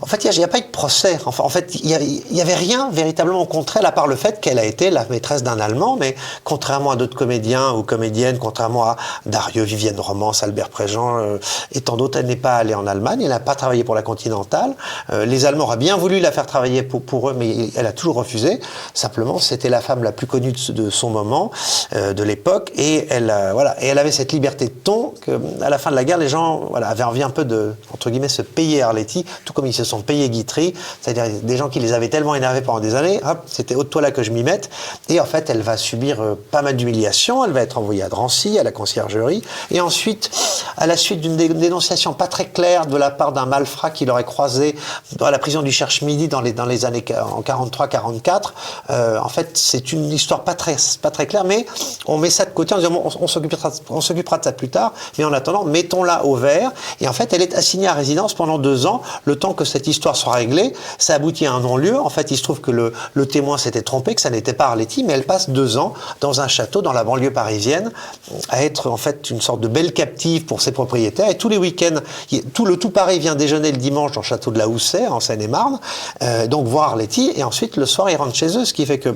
en 0.00 0.06
fait, 0.06 0.24
il 0.24 0.38
n'y 0.38 0.44
a, 0.44 0.48
pas 0.48 0.58
eu 0.58 0.62
de 0.62 0.66
procès. 0.66 1.18
en 1.26 1.48
fait, 1.48 1.74
il 1.74 1.86
n'y 2.30 2.40
avait 2.40 2.54
rien 2.54 2.88
véritablement 2.92 3.40
au 3.40 3.46
contraire, 3.46 3.84
à 3.84 3.90
part 3.90 4.06
le 4.06 4.14
fait 4.14 4.40
qu'elle 4.40 4.60
a 4.60 4.64
été 4.64 4.90
la 4.90 5.04
maîtresse 5.06 5.42
d'un 5.42 5.58
Allemand, 5.58 5.96
mais 5.98 6.14
contrairement 6.44 6.92
à 6.92 6.96
d'autres 6.96 7.16
comédiens 7.16 7.72
ou 7.72 7.82
comédiennes, 7.82 8.38
contrairement 8.38 8.84
à 8.84 8.96
Dario, 9.26 9.64
Vivienne 9.64 9.98
Romance, 9.98 10.44
Albert 10.44 10.68
Préjean 10.68 11.18
euh, 11.18 11.38
et 11.72 11.80
tant 11.80 11.96
d'autres, 11.96 12.18
elle 12.18 12.26
n'est 12.26 12.36
pas 12.36 12.56
allée 12.56 12.74
en 12.74 12.86
Allemagne, 12.86 13.22
elle 13.22 13.30
n'a 13.30 13.40
pas 13.40 13.56
travaillé 13.56 13.82
pour 13.82 13.96
la 13.96 14.02
Continentale. 14.02 14.74
Euh, 15.10 15.26
les 15.26 15.46
Allemands 15.46 15.64
auraient 15.64 15.76
bien 15.76 15.96
voulu 15.96 16.20
la 16.20 16.30
faire 16.30 16.46
travailler 16.46 16.84
pour, 16.84 17.30
eux, 17.30 17.34
mais 17.36 17.70
elle 17.74 17.86
a 17.86 17.92
toujours 17.92 18.14
refusé. 18.14 18.60
Simplement, 18.94 19.40
c'était 19.40 19.68
la 19.68 19.80
femme 19.80 20.04
la 20.04 20.12
plus 20.12 20.28
connue 20.28 20.52
de, 20.52 20.90
son 20.90 21.10
moment, 21.10 21.50
euh, 21.94 22.12
de 22.12 22.22
l'époque, 22.22 22.70
et 22.76 23.08
elle, 23.10 23.34
elle 23.78 23.98
avait 23.98 24.12
cette 24.12 24.32
liberté 24.32 24.66
de 24.66 24.70
ton 24.70 25.14
que, 25.20 25.40
à 25.60 25.70
la 25.70 25.78
fin 25.78 25.90
de 25.90 25.96
la 25.96 26.04
guerre, 26.04 26.18
les 26.18 26.28
gens 26.28 26.70
avaient 26.74 27.02
envie 27.02 27.24
un 27.24 27.30
peu 27.30 27.44
de, 27.44 27.74
entre 27.92 28.10
guillemets, 28.10 28.28
se 28.28 28.42
payer 28.42 28.82
Arletty, 28.82 29.24
tout 29.44 29.52
comme 29.52 29.66
ils 29.66 29.71
se 29.72 29.84
sont 29.84 30.02
payés 30.02 30.28
Guitry, 30.30 30.74
c'est-à-dire 31.00 31.40
des 31.42 31.56
gens 31.56 31.68
qui 31.68 31.80
les 31.80 31.92
avaient 31.92 32.08
tellement 32.08 32.34
énervés 32.34 32.62
pendant 32.62 32.80
des 32.80 32.94
années, 32.94 33.20
hop, 33.24 33.42
c'était 33.46 33.74
haute 33.74 33.90
toi 33.90 34.02
là 34.02 34.10
que 34.10 34.22
je 34.22 34.30
m'y 34.30 34.42
mette. 34.42 34.70
Et 35.08 35.20
en 35.20 35.24
fait, 35.24 35.50
elle 35.50 35.62
va 35.62 35.76
subir 35.76 36.20
euh, 36.20 36.34
pas 36.50 36.62
mal 36.62 36.76
d'humiliations, 36.76 37.44
elle 37.44 37.52
va 37.52 37.62
être 37.62 37.78
envoyée 37.78 38.02
à 38.02 38.08
Drancy, 38.08 38.58
à 38.58 38.62
la 38.62 38.72
conciergerie, 38.72 39.42
et 39.70 39.80
ensuite, 39.80 40.30
à 40.76 40.86
la 40.86 40.96
suite 40.96 41.20
d'une 41.20 41.36
dénonciation 41.36 42.12
pas 42.12 42.26
très 42.26 42.46
claire 42.46 42.86
de 42.86 42.96
la 42.96 43.10
part 43.10 43.32
d'un 43.32 43.46
malfrat 43.46 43.90
qui 43.90 44.04
l'aurait 44.04 44.24
croisé 44.24 44.76
dans 45.16 45.30
la 45.30 45.38
prison 45.38 45.62
du 45.62 45.72
Cherche-Midi 45.72 46.28
dans 46.28 46.40
les, 46.40 46.52
dans 46.52 46.66
les 46.66 46.84
années 46.84 47.04
en 47.20 47.42
43-44, 47.42 48.52
euh, 48.90 49.18
en 49.18 49.28
fait, 49.28 49.56
c'est 49.56 49.92
une 49.92 50.10
histoire 50.10 50.44
pas 50.44 50.54
très, 50.54 50.76
pas 51.00 51.10
très 51.10 51.26
claire, 51.26 51.44
mais 51.44 51.66
on 52.06 52.18
met 52.18 52.30
ça 52.30 52.44
de 52.44 52.50
côté 52.50 52.74
en 52.74 52.78
disant 52.78 52.92
on, 52.92 53.10
on 53.20 54.00
s'occupera 54.00 54.38
de 54.38 54.44
ça 54.44 54.52
plus 54.52 54.68
tard, 54.68 54.92
mais 55.18 55.24
en 55.24 55.32
attendant, 55.32 55.64
mettons-la 55.64 56.24
au 56.24 56.36
vert. 56.36 56.72
Et 57.00 57.08
en 57.08 57.12
fait, 57.12 57.32
elle 57.32 57.42
est 57.42 57.54
assignée 57.54 57.88
à 57.88 57.94
résidence 57.94 58.34
pendant 58.34 58.58
deux 58.58 58.86
ans, 58.86 59.02
le 59.24 59.36
temps 59.36 59.54
que 59.54 59.61
cette 59.64 59.86
histoire 59.86 60.16
soit 60.16 60.32
réglée. 60.32 60.72
Ça 60.98 61.14
aboutit 61.14 61.46
à 61.46 61.52
un 61.52 61.60
non-lieu. 61.60 61.98
En 61.98 62.10
fait, 62.10 62.30
il 62.30 62.36
se 62.36 62.42
trouve 62.42 62.60
que 62.60 62.70
le, 62.70 62.92
témoin 63.26 63.58
s'était 63.58 63.82
trompé, 63.82 64.14
que 64.14 64.20
ça 64.20 64.30
n'était 64.30 64.52
pas 64.52 64.66
Arletty, 64.66 65.04
mais 65.04 65.12
elle 65.12 65.24
passe 65.24 65.50
deux 65.50 65.78
ans 65.78 65.94
dans 66.20 66.40
un 66.40 66.48
château 66.48 66.82
dans 66.82 66.92
la 66.92 67.04
banlieue 67.04 67.32
parisienne 67.32 67.92
à 68.48 68.64
être 68.64 68.90
en 68.90 68.96
fait 68.96 69.30
une 69.30 69.40
sorte 69.40 69.60
de 69.60 69.68
belle 69.68 69.92
captive 69.92 70.44
pour 70.44 70.60
ses 70.60 70.72
propriétaires. 70.72 71.30
Et 71.30 71.36
tous 71.36 71.48
les 71.48 71.58
week-ends, 71.58 72.00
tout 72.52 72.64
le 72.64 72.76
tout 72.76 72.90
Paris 72.90 73.18
vient 73.18 73.34
déjeuner 73.34 73.72
le 73.72 73.78
dimanche 73.78 74.12
dans 74.12 74.20
le 74.20 74.26
château 74.26 74.50
de 74.50 74.58
la 74.58 74.68
Houssaye, 74.68 75.06
en 75.06 75.20
Seine-et-Marne, 75.20 75.78
euh, 76.22 76.46
donc 76.46 76.66
voir 76.66 76.90
Arletty. 76.90 77.32
Et 77.36 77.44
ensuite, 77.44 77.76
le 77.76 77.86
soir, 77.86 78.10
ils 78.10 78.16
rentrent 78.16 78.34
chez 78.34 78.56
eux, 78.56 78.64
ce 78.64 78.72
qui 78.72 78.86
fait 78.86 78.98
que 78.98 79.14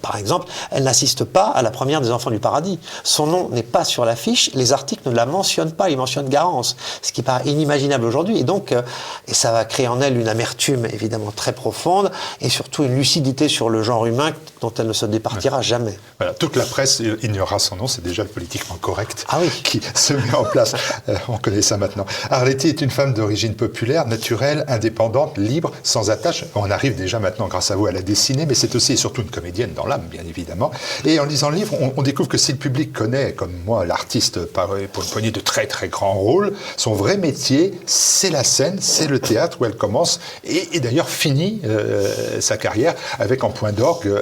par 0.00 0.16
exemple, 0.16 0.46
elle 0.70 0.84
n'assiste 0.84 1.24
pas 1.24 1.46
à 1.46 1.62
la 1.62 1.70
première 1.70 2.00
des 2.00 2.10
Enfants 2.10 2.30
du 2.30 2.38
Paradis. 2.38 2.78
Son 3.04 3.26
nom 3.26 3.48
n'est 3.50 3.62
pas 3.62 3.84
sur 3.84 4.04
l'affiche, 4.04 4.50
les 4.54 4.72
articles 4.72 5.08
ne 5.08 5.14
la 5.14 5.26
mentionnent 5.26 5.72
pas, 5.72 5.90
ils 5.90 5.96
mentionnent 5.96 6.28
Garance, 6.28 6.76
ce 7.02 7.12
qui 7.12 7.22
paraît 7.22 7.46
inimaginable 7.46 8.04
aujourd'hui. 8.04 8.38
Et 8.38 8.44
donc, 8.44 8.72
euh, 8.72 8.82
et 9.28 9.34
ça 9.34 9.52
va 9.52 9.64
créer 9.64 9.88
en 9.88 10.00
elle 10.00 10.18
une 10.18 10.28
amertume 10.28 10.86
évidemment 10.86 11.32
très 11.34 11.52
profonde 11.52 12.10
et 12.40 12.48
surtout 12.48 12.84
une 12.84 12.94
lucidité 12.94 13.48
sur 13.48 13.68
le 13.68 13.82
genre 13.82 14.06
humain 14.06 14.32
dont 14.62 14.72
elle 14.78 14.86
ne 14.86 14.92
se 14.92 15.06
départira 15.06 15.60
jamais. 15.60 15.98
Voilà, 16.18 16.32
toute 16.34 16.56
la 16.56 16.64
presse 16.64 17.02
ignorera 17.22 17.58
son 17.58 17.76
nom, 17.76 17.86
c'est 17.86 18.02
déjà 18.02 18.22
le 18.22 18.28
politiquement 18.28 18.76
correct 18.76 19.26
ah 19.28 19.38
oui. 19.42 19.50
qui 19.62 19.80
se 19.94 20.14
met 20.14 20.34
en 20.34 20.44
place. 20.44 20.74
Euh, 21.08 21.16
on 21.28 21.36
connaît 21.36 21.62
ça 21.62 21.76
maintenant. 21.76 22.06
Arletty 22.30 22.68
est 22.68 22.80
une 22.80 22.90
femme 22.90 23.12
d'origine 23.12 23.54
populaire, 23.54 24.06
naturelle, 24.06 24.64
indépendante, 24.68 25.36
libre, 25.36 25.72
sans 25.82 26.10
attache. 26.10 26.44
On 26.54 26.70
arrive 26.70 26.94
déjà 26.94 27.18
maintenant, 27.18 27.48
grâce 27.48 27.70
à 27.70 27.76
vous, 27.76 27.86
à 27.86 27.92
la 27.92 28.02
dessiner, 28.02 28.46
mais 28.46 28.54
c'est 28.54 28.74
aussi 28.74 28.92
et 28.92 28.96
surtout 28.96 29.22
une 29.22 29.30
comédienne 29.30 29.74
l'âme, 29.86 30.06
bien 30.10 30.22
évidemment. 30.28 30.70
Et 31.04 31.18
en 31.18 31.24
lisant 31.24 31.50
le 31.50 31.56
livre, 31.56 31.76
on, 31.96 32.02
découvre 32.02 32.28
que 32.28 32.38
si 32.38 32.52
le 32.52 32.58
public 32.58 32.92
connaît, 32.92 33.32
comme 33.32 33.52
moi, 33.64 33.84
l'artiste 33.84 34.44
pour 34.46 34.76
une 34.76 34.88
poignée 35.10 35.30
de 35.30 35.40
très 35.40 35.66
très 35.66 35.88
grands 35.88 36.14
rôles, 36.14 36.52
son 36.76 36.92
vrai 36.94 37.16
métier, 37.16 37.72
c'est 37.86 38.30
la 38.30 38.44
scène, 38.44 38.78
c'est 38.80 39.08
le 39.08 39.18
théâtre 39.18 39.58
où 39.60 39.64
elle 39.64 39.76
commence 39.76 40.20
et, 40.44 40.80
d'ailleurs 40.80 41.08
finit 41.08 41.60
euh, 41.64 42.40
sa 42.40 42.56
carrière 42.56 42.94
avec 43.18 43.44
en 43.44 43.50
point 43.50 43.72
d'orgue 43.72 44.20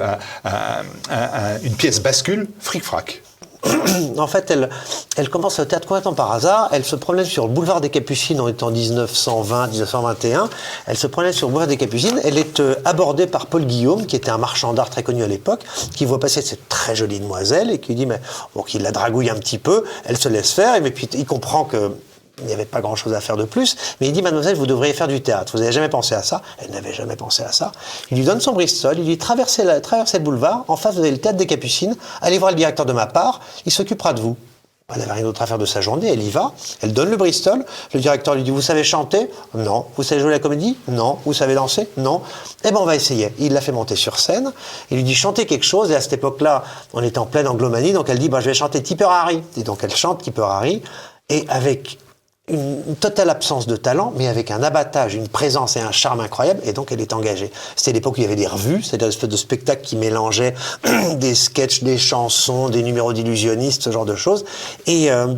une 1.62 1.74
pièce 1.74 2.00
bascule, 2.00 2.48
fric-frac. 2.60 3.22
en 4.18 4.26
fait, 4.26 4.50
elle, 4.50 4.70
elle 5.16 5.28
commence 5.28 5.58
au 5.58 5.64
théâtre 5.64 5.86
complètement 5.86 6.14
par 6.14 6.32
hasard. 6.32 6.68
Elle 6.72 6.84
se 6.84 6.96
promène 6.96 7.24
sur 7.24 7.46
le 7.46 7.52
boulevard 7.52 7.80
des 7.80 7.90
Capucines, 7.90 8.40
on 8.40 8.48
est 8.48 8.62
en 8.62 8.72
1920-1921. 8.72 10.48
Elle 10.86 10.96
se 10.96 11.06
promène 11.06 11.32
sur 11.32 11.48
le 11.48 11.52
boulevard 11.52 11.68
des 11.68 11.76
Capucines. 11.76 12.20
Elle 12.24 12.38
est 12.38 12.60
euh, 12.60 12.74
abordée 12.84 13.26
par 13.26 13.46
Paul 13.46 13.64
Guillaume, 13.64 14.06
qui 14.06 14.16
était 14.16 14.30
un 14.30 14.38
marchand 14.38 14.72
d'art 14.72 14.90
très 14.90 15.02
connu 15.02 15.22
à 15.22 15.28
l'époque, 15.28 15.62
qui 15.94 16.04
voit 16.04 16.20
passer 16.20 16.42
cette 16.42 16.68
très 16.68 16.96
jolie 16.96 17.20
demoiselle 17.20 17.70
et 17.70 17.78
qui 17.78 17.94
dit, 17.94 18.06
mais 18.06 18.20
bon, 18.54 18.62
qu'il 18.62 18.82
la 18.82 18.92
dragouille 18.92 19.30
un 19.30 19.36
petit 19.36 19.58
peu. 19.58 19.84
Elle 20.04 20.16
se 20.16 20.28
laisse 20.28 20.52
faire 20.52 20.74
et 20.74 20.90
puis 20.90 21.08
il 21.12 21.26
comprend 21.26 21.64
que 21.64 21.92
il 22.40 22.46
n'y 22.46 22.52
avait 22.52 22.64
pas 22.64 22.80
grand-chose 22.80 23.14
à 23.14 23.20
faire 23.20 23.36
de 23.36 23.44
plus, 23.44 23.76
mais 24.00 24.08
il 24.08 24.12
dit, 24.12 24.22
mademoiselle, 24.22 24.56
vous 24.56 24.66
devriez 24.66 24.92
faire 24.92 25.08
du 25.08 25.20
théâtre. 25.20 25.52
Vous 25.54 25.60
n'avez 25.60 25.72
jamais 25.72 25.88
pensé 25.88 26.14
à 26.14 26.22
ça? 26.22 26.42
Elle 26.58 26.70
n'avait 26.70 26.92
jamais 26.92 27.16
pensé 27.16 27.42
à 27.42 27.52
ça. 27.52 27.72
Il 28.10 28.18
lui 28.18 28.24
donne 28.24 28.40
son 28.40 28.52
Bristol, 28.52 28.94
il 28.98 29.04
lui 29.04 29.16
dit, 29.16 29.18
traversez, 29.18 29.64
le 29.64 30.18
boulevard, 30.18 30.64
en 30.68 30.76
face, 30.76 30.94
vous 30.94 31.00
avez 31.00 31.10
le 31.10 31.18
théâtre 31.18 31.38
des 31.38 31.46
Capucines, 31.46 31.96
allez 32.20 32.38
voir 32.38 32.50
le 32.50 32.56
directeur 32.56 32.86
de 32.86 32.92
ma 32.92 33.06
part, 33.06 33.40
il 33.66 33.72
s'occupera 33.72 34.12
de 34.12 34.20
vous. 34.20 34.36
Elle 34.92 34.98
n'avait 34.98 35.12
rien 35.12 35.22
d'autre 35.22 35.40
à 35.40 35.46
faire 35.46 35.58
de 35.58 35.66
sa 35.66 35.80
journée, 35.80 36.08
elle 36.12 36.20
y 36.20 36.30
va, 36.30 36.50
elle 36.80 36.92
donne 36.92 37.10
le 37.10 37.16
Bristol, 37.16 37.64
le 37.94 38.00
directeur 38.00 38.34
lui 38.34 38.42
dit, 38.42 38.50
vous 38.50 38.60
savez 38.60 38.82
chanter? 38.82 39.30
Non. 39.54 39.86
Vous 39.96 40.02
savez 40.02 40.20
jouer 40.20 40.32
la 40.32 40.40
comédie? 40.40 40.76
Non. 40.88 41.18
Vous 41.24 41.32
savez 41.32 41.54
danser? 41.54 41.88
Non. 41.96 42.22
Eh 42.64 42.72
bien, 42.72 42.80
on 42.80 42.86
va 42.86 42.96
essayer. 42.96 43.32
Il 43.38 43.52
l'a 43.52 43.60
fait 43.60 43.70
monter 43.70 43.94
sur 43.94 44.18
scène, 44.18 44.52
il 44.90 44.96
lui 44.96 45.04
dit, 45.04 45.14
chantez 45.14 45.46
quelque 45.46 45.64
chose, 45.64 45.92
et 45.92 45.94
à 45.94 46.00
cette 46.00 46.14
époque-là, 46.14 46.64
on 46.92 47.04
était 47.04 47.18
en 47.18 47.26
pleine 47.26 47.46
anglomanie, 47.46 47.92
donc 47.92 48.08
elle 48.08 48.18
dit, 48.18 48.28
bah, 48.28 48.40
je 48.40 48.46
vais 48.46 48.54
chanter 48.54 48.82
Tipper 48.82 49.06
Harry. 49.08 49.44
Et 49.56 49.62
donc 49.62 49.84
elle 49.84 49.94
chante 49.94 50.22
Tipper 50.22 50.42
Harry, 50.42 50.82
et 51.28 51.44
avec 51.48 51.98
une, 52.50 52.96
totale 52.96 53.30
absence 53.30 53.66
de 53.66 53.76
talent, 53.76 54.12
mais 54.16 54.28
avec 54.28 54.50
un 54.50 54.62
abattage, 54.62 55.14
une 55.14 55.28
présence 55.28 55.76
et 55.76 55.80
un 55.80 55.92
charme 55.92 56.20
incroyable, 56.20 56.60
et 56.64 56.72
donc 56.72 56.92
elle 56.92 57.00
est 57.00 57.12
engagée. 57.12 57.50
C'était 57.76 57.92
l'époque 57.92 58.14
où 58.14 58.20
il 58.20 58.24
y 58.24 58.26
avait 58.26 58.36
des 58.36 58.46
revues, 58.46 58.82
une 58.92 59.02
espèce 59.02 59.28
de 59.28 59.36
spectacle 59.36 59.82
qui 59.82 59.96
mélangeait 59.96 60.54
des 61.14 61.34
sketchs, 61.34 61.82
des 61.82 61.98
chansons, 61.98 62.68
des 62.68 62.82
numéros 62.82 63.12
d'illusionnistes, 63.12 63.82
ce 63.82 63.90
genre 63.90 64.06
de 64.06 64.16
choses. 64.16 64.44
Et 64.86 65.10
euh, 65.10 65.34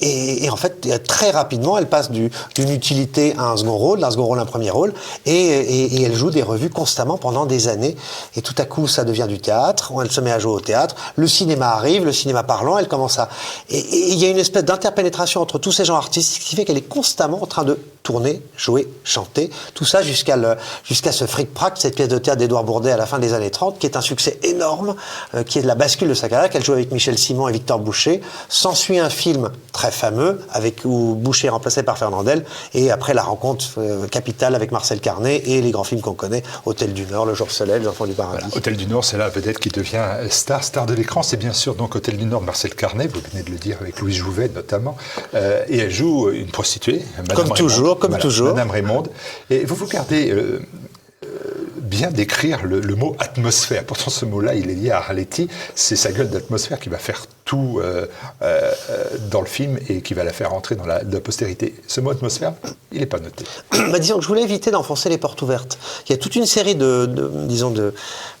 et, 0.00 0.48
en 0.50 0.56
fait, 0.56 1.04
très 1.04 1.30
rapidement, 1.30 1.76
elle 1.76 1.88
passe 1.88 2.10
d'une 2.10 2.30
utilité 2.70 3.34
à 3.36 3.50
un 3.50 3.56
second 3.56 3.76
rôle, 3.76 4.00
d'un 4.00 4.10
second 4.10 4.24
rôle 4.24 4.38
à 4.38 4.42
un 4.42 4.46
premier 4.46 4.70
rôle, 4.70 4.94
et, 5.26 6.02
elle 6.02 6.14
joue 6.14 6.30
des 6.30 6.42
revues 6.42 6.70
constamment 6.70 7.18
pendant 7.18 7.44
des 7.44 7.66
années. 7.66 7.96
Et 8.36 8.42
tout 8.42 8.54
à 8.58 8.64
coup, 8.64 8.86
ça 8.86 9.04
devient 9.04 9.26
du 9.28 9.40
théâtre, 9.40 9.92
elle 10.00 10.10
se 10.10 10.20
met 10.20 10.30
à 10.30 10.38
jouer 10.38 10.52
au 10.52 10.60
théâtre, 10.60 10.94
le 11.16 11.26
cinéma 11.26 11.70
arrive, 11.70 12.04
le 12.04 12.12
cinéma 12.12 12.44
parlant, 12.44 12.78
elle 12.78 12.88
commence 12.88 13.18
à... 13.18 13.28
Et 13.68 14.12
il 14.12 14.18
y 14.18 14.24
a 14.24 14.28
une 14.28 14.38
espèce 14.38 14.64
d'interpénétration 14.64 15.40
entre 15.40 15.58
tous 15.58 15.72
ces 15.72 15.84
gens 15.84 15.96
artistiques 15.96 16.44
qui 16.44 16.56
fait 16.56 16.64
qu'elle 16.64 16.78
est 16.78 16.88
constamment 16.88 17.42
en 17.42 17.46
train 17.46 17.64
de 17.64 17.78
tourner, 18.04 18.42
jouer, 18.56 18.86
chanter, 19.02 19.50
tout 19.72 19.86
ça 19.86 20.02
jusqu'à 20.02 20.36
jusqu'à 20.84 21.10
ce 21.10 21.24
fric-prac, 21.26 21.78
cette 21.78 21.96
pièce 21.96 22.08
de 22.08 22.18
théâtre 22.18 22.38
d'Édouard 22.38 22.62
Bourdet 22.62 22.92
à 22.92 22.98
la 22.98 23.06
fin 23.06 23.18
des 23.18 23.32
années 23.32 23.50
30, 23.50 23.78
qui 23.78 23.86
est 23.86 23.96
un 23.96 24.02
succès 24.02 24.38
énorme, 24.42 24.94
euh, 25.34 25.42
qui 25.42 25.58
est 25.58 25.62
la 25.62 25.74
bascule 25.74 26.08
de 26.08 26.14
sa 26.14 26.28
carrière, 26.28 26.50
qu'elle 26.50 26.62
joue 26.62 26.74
avec 26.74 26.92
Michel 26.92 27.18
Simon 27.18 27.48
et 27.48 27.52
Victor 27.52 27.78
Boucher. 27.78 28.20
S'ensuit 28.50 28.98
un 28.98 29.08
film 29.08 29.50
très 29.74 29.90
fameux, 29.90 30.40
avec 30.50 30.82
où 30.84 31.16
Boucher 31.16 31.48
est 31.48 31.50
remplacé 31.50 31.82
par 31.82 31.98
Fernandel, 31.98 32.44
et 32.72 32.90
après 32.92 33.12
la 33.12 33.24
rencontre 33.24 33.66
euh, 33.78 34.06
capitale 34.06 34.54
avec 34.54 34.70
Marcel 34.70 35.00
Carnet 35.00 35.42
et 35.44 35.60
les 35.60 35.72
grands 35.72 35.84
films 35.84 36.00
qu'on 36.00 36.14
connaît, 36.14 36.44
Hôtel 36.64 36.94
du 36.94 37.04
Nord, 37.04 37.26
Le 37.26 37.34
Jour 37.34 37.50
Soleil, 37.50 37.80
Les 37.80 37.88
Enfants 37.88 38.06
du 38.06 38.12
Paradis. 38.12 38.46
Hôtel 38.56 38.76
du 38.76 38.86
Nord, 38.86 39.04
c'est 39.04 39.18
la 39.18 39.28
vedette 39.28 39.58
qui 39.58 39.68
devient 39.68 40.04
star, 40.30 40.62
star 40.62 40.86
de 40.86 40.94
l'écran. 40.94 41.24
C'est 41.24 41.36
bien 41.36 41.52
sûr 41.52 41.74
donc 41.74 41.96
Hôtel 41.96 42.16
du 42.16 42.24
Nord, 42.24 42.40
Marcel 42.40 42.74
Carnet, 42.74 43.08
vous 43.08 43.20
venez 43.32 43.42
de 43.42 43.50
le 43.50 43.58
dire, 43.58 43.76
avec 43.80 44.00
Louise 44.00 44.16
Jouvet 44.16 44.48
notamment, 44.54 44.96
euh, 45.34 45.64
et 45.68 45.78
elle 45.78 45.90
joue 45.90 46.30
une 46.30 46.50
prostituée. 46.50 47.02
Madame 47.18 47.36
comme 47.36 47.56
toujours, 47.56 47.98
comme 47.98 48.16
toujours. 48.16 48.54
Madame 48.54 48.70
Raymond. 48.70 49.02
Et 49.50 49.64
vous 49.64 49.74
vous 49.74 49.88
gardez 49.88 50.32
bien 51.94 52.10
décrire 52.10 52.64
le, 52.64 52.96
mot 52.96 53.14
atmosphère. 53.20 53.84
Pourtant, 53.84 54.10
ce 54.10 54.24
mot-là, 54.24 54.54
il 54.54 54.68
est 54.68 54.74
lié 54.74 54.90
à 54.90 54.98
Arletty. 54.98 55.48
C'est 55.76 55.94
sa 55.94 56.10
gueule 56.10 56.28
d'atmosphère 56.28 56.80
qui 56.80 56.88
va 56.88 56.98
faire 56.98 57.26
tout 57.44 57.78
euh, 57.80 58.06
euh, 58.42 58.72
dans 59.30 59.40
le 59.40 59.46
film 59.46 59.78
et 59.88 60.00
qui 60.00 60.14
va 60.14 60.24
la 60.24 60.32
faire 60.32 60.52
entrer 60.54 60.74
dans 60.74 60.86
la, 60.86 61.00
postérité. 61.20 61.74
Ce 61.86 62.00
mot 62.00 62.10
atmosphère, 62.10 62.54
il 62.90 62.98
n'est 63.00 63.06
pas 63.06 63.20
noté. 63.20 63.44
Bah, 63.92 63.98
disons 64.00 64.16
que 64.16 64.22
je 64.22 64.28
voulais 64.28 64.42
éviter 64.42 64.72
d'enfoncer 64.72 65.08
les 65.08 65.18
portes 65.18 65.40
ouvertes. 65.42 65.78
Il 66.08 66.12
y 66.12 66.14
a 66.14 66.18
toute 66.18 66.34
une 66.34 66.46
série 66.46 66.74
de, 66.74 67.06
disons 67.46 67.70
de, 67.70 67.94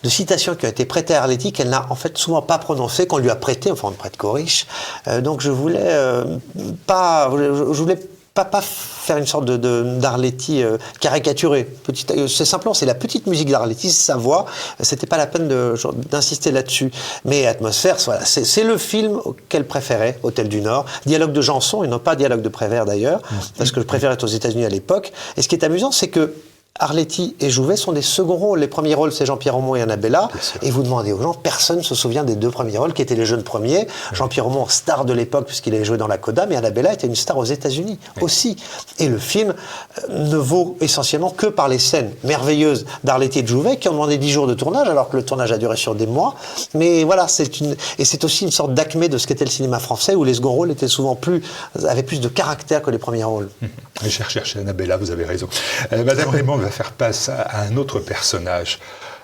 citations 0.04 0.56
qui 0.56 0.66
ont 0.66 0.68
été 0.68 0.84
prêtées 0.84 1.14
à 1.14 1.22
Arletty 1.22 1.52
qu'elle 1.52 1.70
n'a 1.70 1.86
en 1.90 1.94
fait 1.94 2.18
souvent 2.18 2.42
pas 2.42 2.58
prononcées, 2.58 3.06
qu'on 3.06 3.18
lui 3.18 3.30
a 3.30 3.36
prêtées, 3.36 3.70
enfin 3.70 3.88
on 3.88 3.90
ne 3.92 3.96
prête 3.96 4.16
qu'aux 4.16 4.32
riches. 4.32 4.66
donc 5.22 5.40
je 5.40 5.50
voulais 5.50 5.96
pas, 6.86 7.30
je 7.30 7.80
voulais 7.82 7.98
pas, 8.34 8.44
pas 8.44 8.62
faire 8.62 9.16
une 9.16 9.26
sorte 9.26 9.44
de, 9.44 9.98
d'Arletty 10.00 10.64
euh, 10.64 10.76
caricaturé. 10.98 11.68
Euh, 12.10 12.26
c'est 12.26 12.44
simplement, 12.44 12.74
c'est 12.74 12.84
la 12.84 12.96
petite 12.96 13.28
musique 13.28 13.48
d'Arletty, 13.48 13.90
c'est 13.90 14.06
sa 14.06 14.16
voix. 14.16 14.46
C'était 14.80 15.06
pas 15.06 15.16
la 15.16 15.28
peine 15.28 15.48
d'insister 16.10 16.50
là-dessus. 16.50 16.90
Mais 17.24 17.46
Atmosphère, 17.46 17.96
voilà, 18.04 18.24
c'est, 18.24 18.64
le 18.64 18.76
film 18.76 19.20
qu'elle 19.48 19.66
préférait, 19.66 20.18
Hôtel 20.24 20.48
du 20.48 20.60
Nord. 20.60 20.84
Dialogue 21.06 21.32
de 21.32 21.40
Janson, 21.40 21.84
et 21.84 21.86
non 21.86 22.00
pas 22.00 22.16
dialogue 22.16 22.42
de 22.42 22.48
Prévert 22.48 22.86
d'ailleurs, 22.86 23.20
mmh. 23.20 23.34
parce 23.56 23.70
que 23.70 23.78
le 23.78 23.86
Prévert 23.86 24.10
est 24.10 24.24
aux 24.24 24.28
États-Unis 24.28 24.64
à 24.64 24.68
l'époque. 24.68 25.12
Et 25.36 25.42
ce 25.42 25.48
qui 25.48 25.54
est 25.54 25.64
amusant, 25.64 25.92
c'est 25.92 26.08
que 26.08 26.34
Arletty 26.80 27.36
et 27.38 27.50
Jouvet 27.50 27.76
sont 27.76 27.92
des 27.92 28.02
seconds 28.02 28.34
rôles. 28.34 28.58
Les 28.58 28.66
premiers 28.66 28.96
rôles, 28.96 29.12
c'est 29.12 29.24
Jean-Pierre 29.24 29.56
Aumont 29.56 29.76
et 29.76 29.82
Annabella. 29.82 30.28
Et 30.60 30.72
vous 30.72 30.82
demandez 30.82 31.12
aux 31.12 31.22
gens, 31.22 31.32
personne 31.32 31.78
ne 31.78 31.82
se 31.82 31.94
souvient 31.94 32.24
des 32.24 32.34
deux 32.34 32.50
premiers 32.50 32.78
rôles 32.78 32.92
qui 32.92 33.00
étaient 33.00 33.14
les 33.14 33.26
jeunes 33.26 33.44
premiers. 33.44 33.86
Jean-Pierre 34.12 34.48
Aumont, 34.48 34.66
star 34.66 35.04
de 35.04 35.12
l'époque, 35.12 35.46
puisqu'il 35.46 35.72
avait 35.76 35.84
joué 35.84 35.98
dans 35.98 36.08
La 36.08 36.18
Coda, 36.18 36.46
mais 36.46 36.56
Annabella 36.56 36.92
était 36.92 37.06
une 37.06 37.14
star 37.14 37.38
aux 37.38 37.44
États-Unis 37.44 38.00
aussi. 38.20 38.56
Et 38.98 39.06
le 39.06 39.18
film 39.18 39.54
euh, 40.10 40.18
ne 40.18 40.36
vaut 40.36 40.76
essentiellement 40.80 41.30
que 41.30 41.46
par 41.46 41.68
les 41.68 41.78
scènes 41.78 42.10
merveilleuses 42.24 42.86
d'Arletty 43.04 43.38
et 43.38 43.42
de 43.42 43.48
Jouvet, 43.48 43.76
qui 43.76 43.88
ont 43.88 43.92
demandé 43.92 44.18
dix 44.18 44.30
jours 44.30 44.48
de 44.48 44.54
tournage, 44.54 44.88
alors 44.88 45.08
que 45.08 45.16
le 45.16 45.24
tournage 45.24 45.52
a 45.52 45.58
duré 45.58 45.76
sur 45.76 45.94
des 45.94 46.08
mois. 46.08 46.34
Mais 46.74 47.04
voilà, 47.04 47.28
c'est 47.28 47.60
une. 47.60 47.76
Et 48.00 48.04
c'est 48.04 48.24
aussi 48.24 48.42
une 48.42 48.50
sorte 48.50 48.74
d'acmé 48.74 49.08
de 49.08 49.16
ce 49.16 49.28
qu'était 49.28 49.44
le 49.44 49.50
cinéma 49.50 49.78
français, 49.78 50.16
où 50.16 50.24
les 50.24 50.34
seconds 50.34 50.52
rôles 50.52 50.72
étaient 50.72 50.88
souvent 50.88 51.14
plus. 51.14 51.40
avaient 51.86 52.02
plus 52.02 52.20
de 52.20 52.28
caractère 52.28 52.82
que 52.82 52.90
les 52.90 52.98
premiers 52.98 53.22
rôles. 53.22 53.48
Cherché 54.08 54.58
Annabella, 54.58 54.96
vous 54.96 55.12
avez 55.12 55.24
raison. 55.24 55.48
Euh, 55.92 56.02
Madame 56.02 56.28
Raymond 56.30 56.63
va 56.64 56.70
faire 56.70 56.92
passe 56.92 57.28
à 57.28 57.60
un 57.60 57.76
autre 57.76 58.00
personnage. 58.00 58.80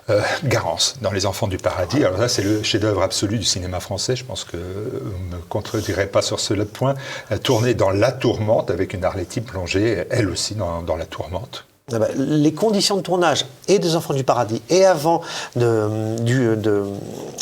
Euh, 0.09 0.21
Garance, 0.45 0.97
dans 1.03 1.13
Les 1.13 1.25
Enfants 1.27 1.47
du 1.47 1.59
Paradis. 1.59 2.05
Alors 2.05 2.19
là, 2.19 2.29
c'est 2.29 2.43
le 2.43 2.63
chef-d'œuvre 2.63 3.03
absolu 3.03 3.39
du 3.39 3.45
cinéma 3.45 3.81
français. 3.81 4.17
Je 4.17 4.25
pense 4.25 4.45
que 4.45 4.57
vous 4.57 5.25
ne 5.31 5.37
me 5.37 5.43
contredirez 5.49 6.07
pas 6.07 6.23
sur 6.23 6.41
ce 6.41 6.55
point. 6.55 6.95
Euh, 7.31 7.39
tourné 7.39 7.75
dans 7.75 7.91
La 7.91 8.11
Tourmente, 8.11 8.71
avec 8.71 8.93
une 8.95 9.05
Arletty 9.05 9.41
plongée, 9.41 10.05
elle 10.11 10.29
aussi, 10.29 10.55
dans 10.55 10.97
la 10.97 11.07
tourmente. 11.07 11.65
Ah 11.93 11.99
bah, 11.99 12.09
les 12.17 12.53
conditions 12.53 12.97
de 12.97 13.01
tournage 13.01 13.47
et 13.69 13.79
des 13.79 13.97
Enfants 13.97 14.15
du 14.15 14.25
Paradis 14.25 14.63
et 14.71 14.85
avant 14.85 15.23
de, 15.57 16.17
du, 16.21 16.57
de, 16.57 16.85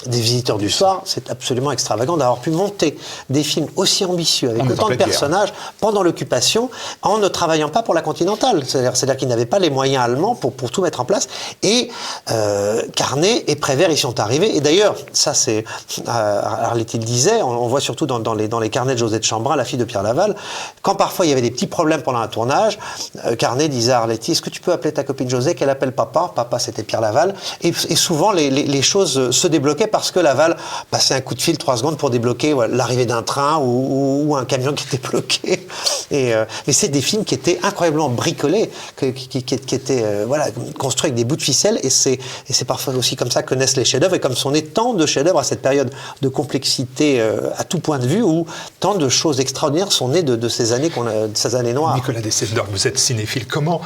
des 0.07 0.21
Visiteurs 0.21 0.59
du 0.59 0.71
Soir, 0.71 1.03
c'est 1.05 1.31
absolument 1.31 1.73
extravagant 1.73 2.17
d'avoir 2.17 2.39
pu 2.39 2.51
monter 2.51 2.99
des 3.31 3.43
films 3.43 3.69
aussi 3.77 4.05
ambitieux 4.05 4.51
avec 4.51 4.71
autant 4.71 4.89
de 4.89 4.95
personnages 4.95 5.53
pendant 5.81 6.03
l'occupation 6.03 6.71
en 7.03 7.19
ne 7.19 7.29
travaillant 7.29 7.69
pas 7.69 7.83
pour 7.83 7.95
la 7.95 8.03
Continentale. 8.03 8.65
C'est-à-dire 8.65 9.17
qu'ils 9.17 9.29
n'avaient 9.29 9.47
pas 9.47 9.59
les 9.59 9.71
moyens 9.71 10.05
allemands 10.05 10.35
pour, 10.35 10.53
pour 10.53 10.71
tout 10.71 10.83
mettre 10.83 11.01
en 11.01 11.05
place. 11.05 11.29
Et 11.63 11.91
euh, 12.31 12.83
Carnet 12.95 13.45
et 13.47 13.57
Prévert 13.57 13.91
y 13.91 13.97
sont 13.97 14.21
arrivés. 14.21 14.57
Et 14.57 14.61
d'ailleurs, 14.61 14.97
ça 15.13 15.35
c'est, 15.35 15.65
euh, 16.07 16.43
Arletty 16.43 16.99
le 16.99 17.05
disait, 17.05 17.43
on, 17.43 17.67
voit 17.69 17.81
surtout 17.81 18.07
dans, 18.07 18.19
dans, 18.19 18.35
les, 18.35 18.49
dans 18.49 18.61
les 18.61 18.71
carnets 18.71 18.95
de 18.95 18.99
Josette 18.99 19.25
Chambrin, 19.25 19.57
la 19.57 19.65
fille 19.65 19.79
de 19.79 19.85
Pierre 19.85 20.03
Laval, 20.03 20.35
quand 20.83 20.95
parfois 20.95 21.27
il 21.27 21.29
y 21.29 21.33
avait 21.33 21.43
des 21.43 21.51
petits 21.51 21.67
problèmes 21.67 22.03
pendant 22.03 22.21
un 22.21 22.29
tournage, 22.29 22.79
euh, 23.25 23.37
Carnet 23.37 23.69
disait 23.69 23.93
à 23.93 23.99
Arletty, 23.99 24.35
est-ce 24.39 24.43
que 24.45 24.51
tu 24.51 24.61
peux 24.61 24.71
appeler 24.71 24.93
ta 24.93 25.03
copine 25.03 25.29
José, 25.29 25.57
qu'elle 25.57 25.69
appelle 25.69 25.91
papa 25.91 26.31
Papa, 26.33 26.61
c'était 26.61 26.85
Pierre 26.85 27.01
Laval. 27.01 27.35
Et, 27.63 27.73
souvent, 27.73 28.31
les, 28.31 28.83
choses 28.83 29.33
se 29.33 29.49
débloquaient 29.49 29.89
parce 29.89 30.13
que 30.13 30.21
Laval 30.21 30.57
passait 30.93 31.15
un 31.15 31.21
coup 31.21 31.35
de 31.35 31.43
fil 31.43 31.59
trois 31.59 31.77
secondes 31.77 31.99
pour 31.99 32.09
débloquer 32.09 32.55
l'arrivée 32.71 33.05
d'un 33.05 33.23
train 33.23 33.59
ou, 33.61 34.37
un 34.37 34.45
camion 34.45 34.75
qui 34.75 34.87
était 34.87 35.09
bloqué. 35.09 35.67
Et, 36.11 36.35
euh, 36.35 36.45
mais 36.67 36.73
c'est 36.73 36.89
des 36.89 37.01
films 37.01 37.25
qui 37.25 37.35
étaient 37.35 37.59
incroyablement 37.63 38.09
bricolés, 38.09 38.71
qui, 38.97 39.39
étaient 39.39 40.03
euh, 40.03 40.25
voilà, 40.27 40.47
construits 40.79 41.09
avec 41.09 41.15
des 41.15 41.25
bouts 41.25 41.37
de 41.37 41.43
ficelle. 41.43 41.79
Et 41.83 41.91
c'est 41.91 42.19
parfois 42.67 42.95
aussi 42.95 43.17
comme 43.17 43.31
ça 43.31 43.43
que 43.43 43.55
naissent 43.55 43.77
les 43.77 43.85
chefs-d'œuvre. 43.85 44.15
Et 44.15 44.21
comme 44.21 44.35
sont 44.35 44.51
nés 44.51 44.65
tant 44.65 44.95
de 44.95 45.07
chefs-d'œuvre 45.07 45.39
à 45.39 45.45
cette 45.45 45.63
période 45.63 45.91
de 46.23 46.29
complexité 46.29 47.21
euh, 47.21 47.51
à 47.57 47.65
tout 47.65 47.81
point 47.81 47.99
de 47.99 48.07
vue, 48.07 48.23
où 48.23 48.47
tant 48.81 48.95
de 48.95 49.09
choses 49.09 49.41
extraordinaires 49.41 49.93
sont 49.93 50.09
nées 50.09 50.23
de, 50.23 50.49
ces, 50.49 50.73
années 50.73 50.91
de 50.91 51.31
ces 51.35 51.55
années 51.55 51.73
noires. 51.73 51.95
Nicolas 51.95 52.21
Dessendor, 52.21 52.67
vous 52.71 52.87
êtes 52.87 52.99
cinéphile. 52.99 53.47
Comment 53.47 53.81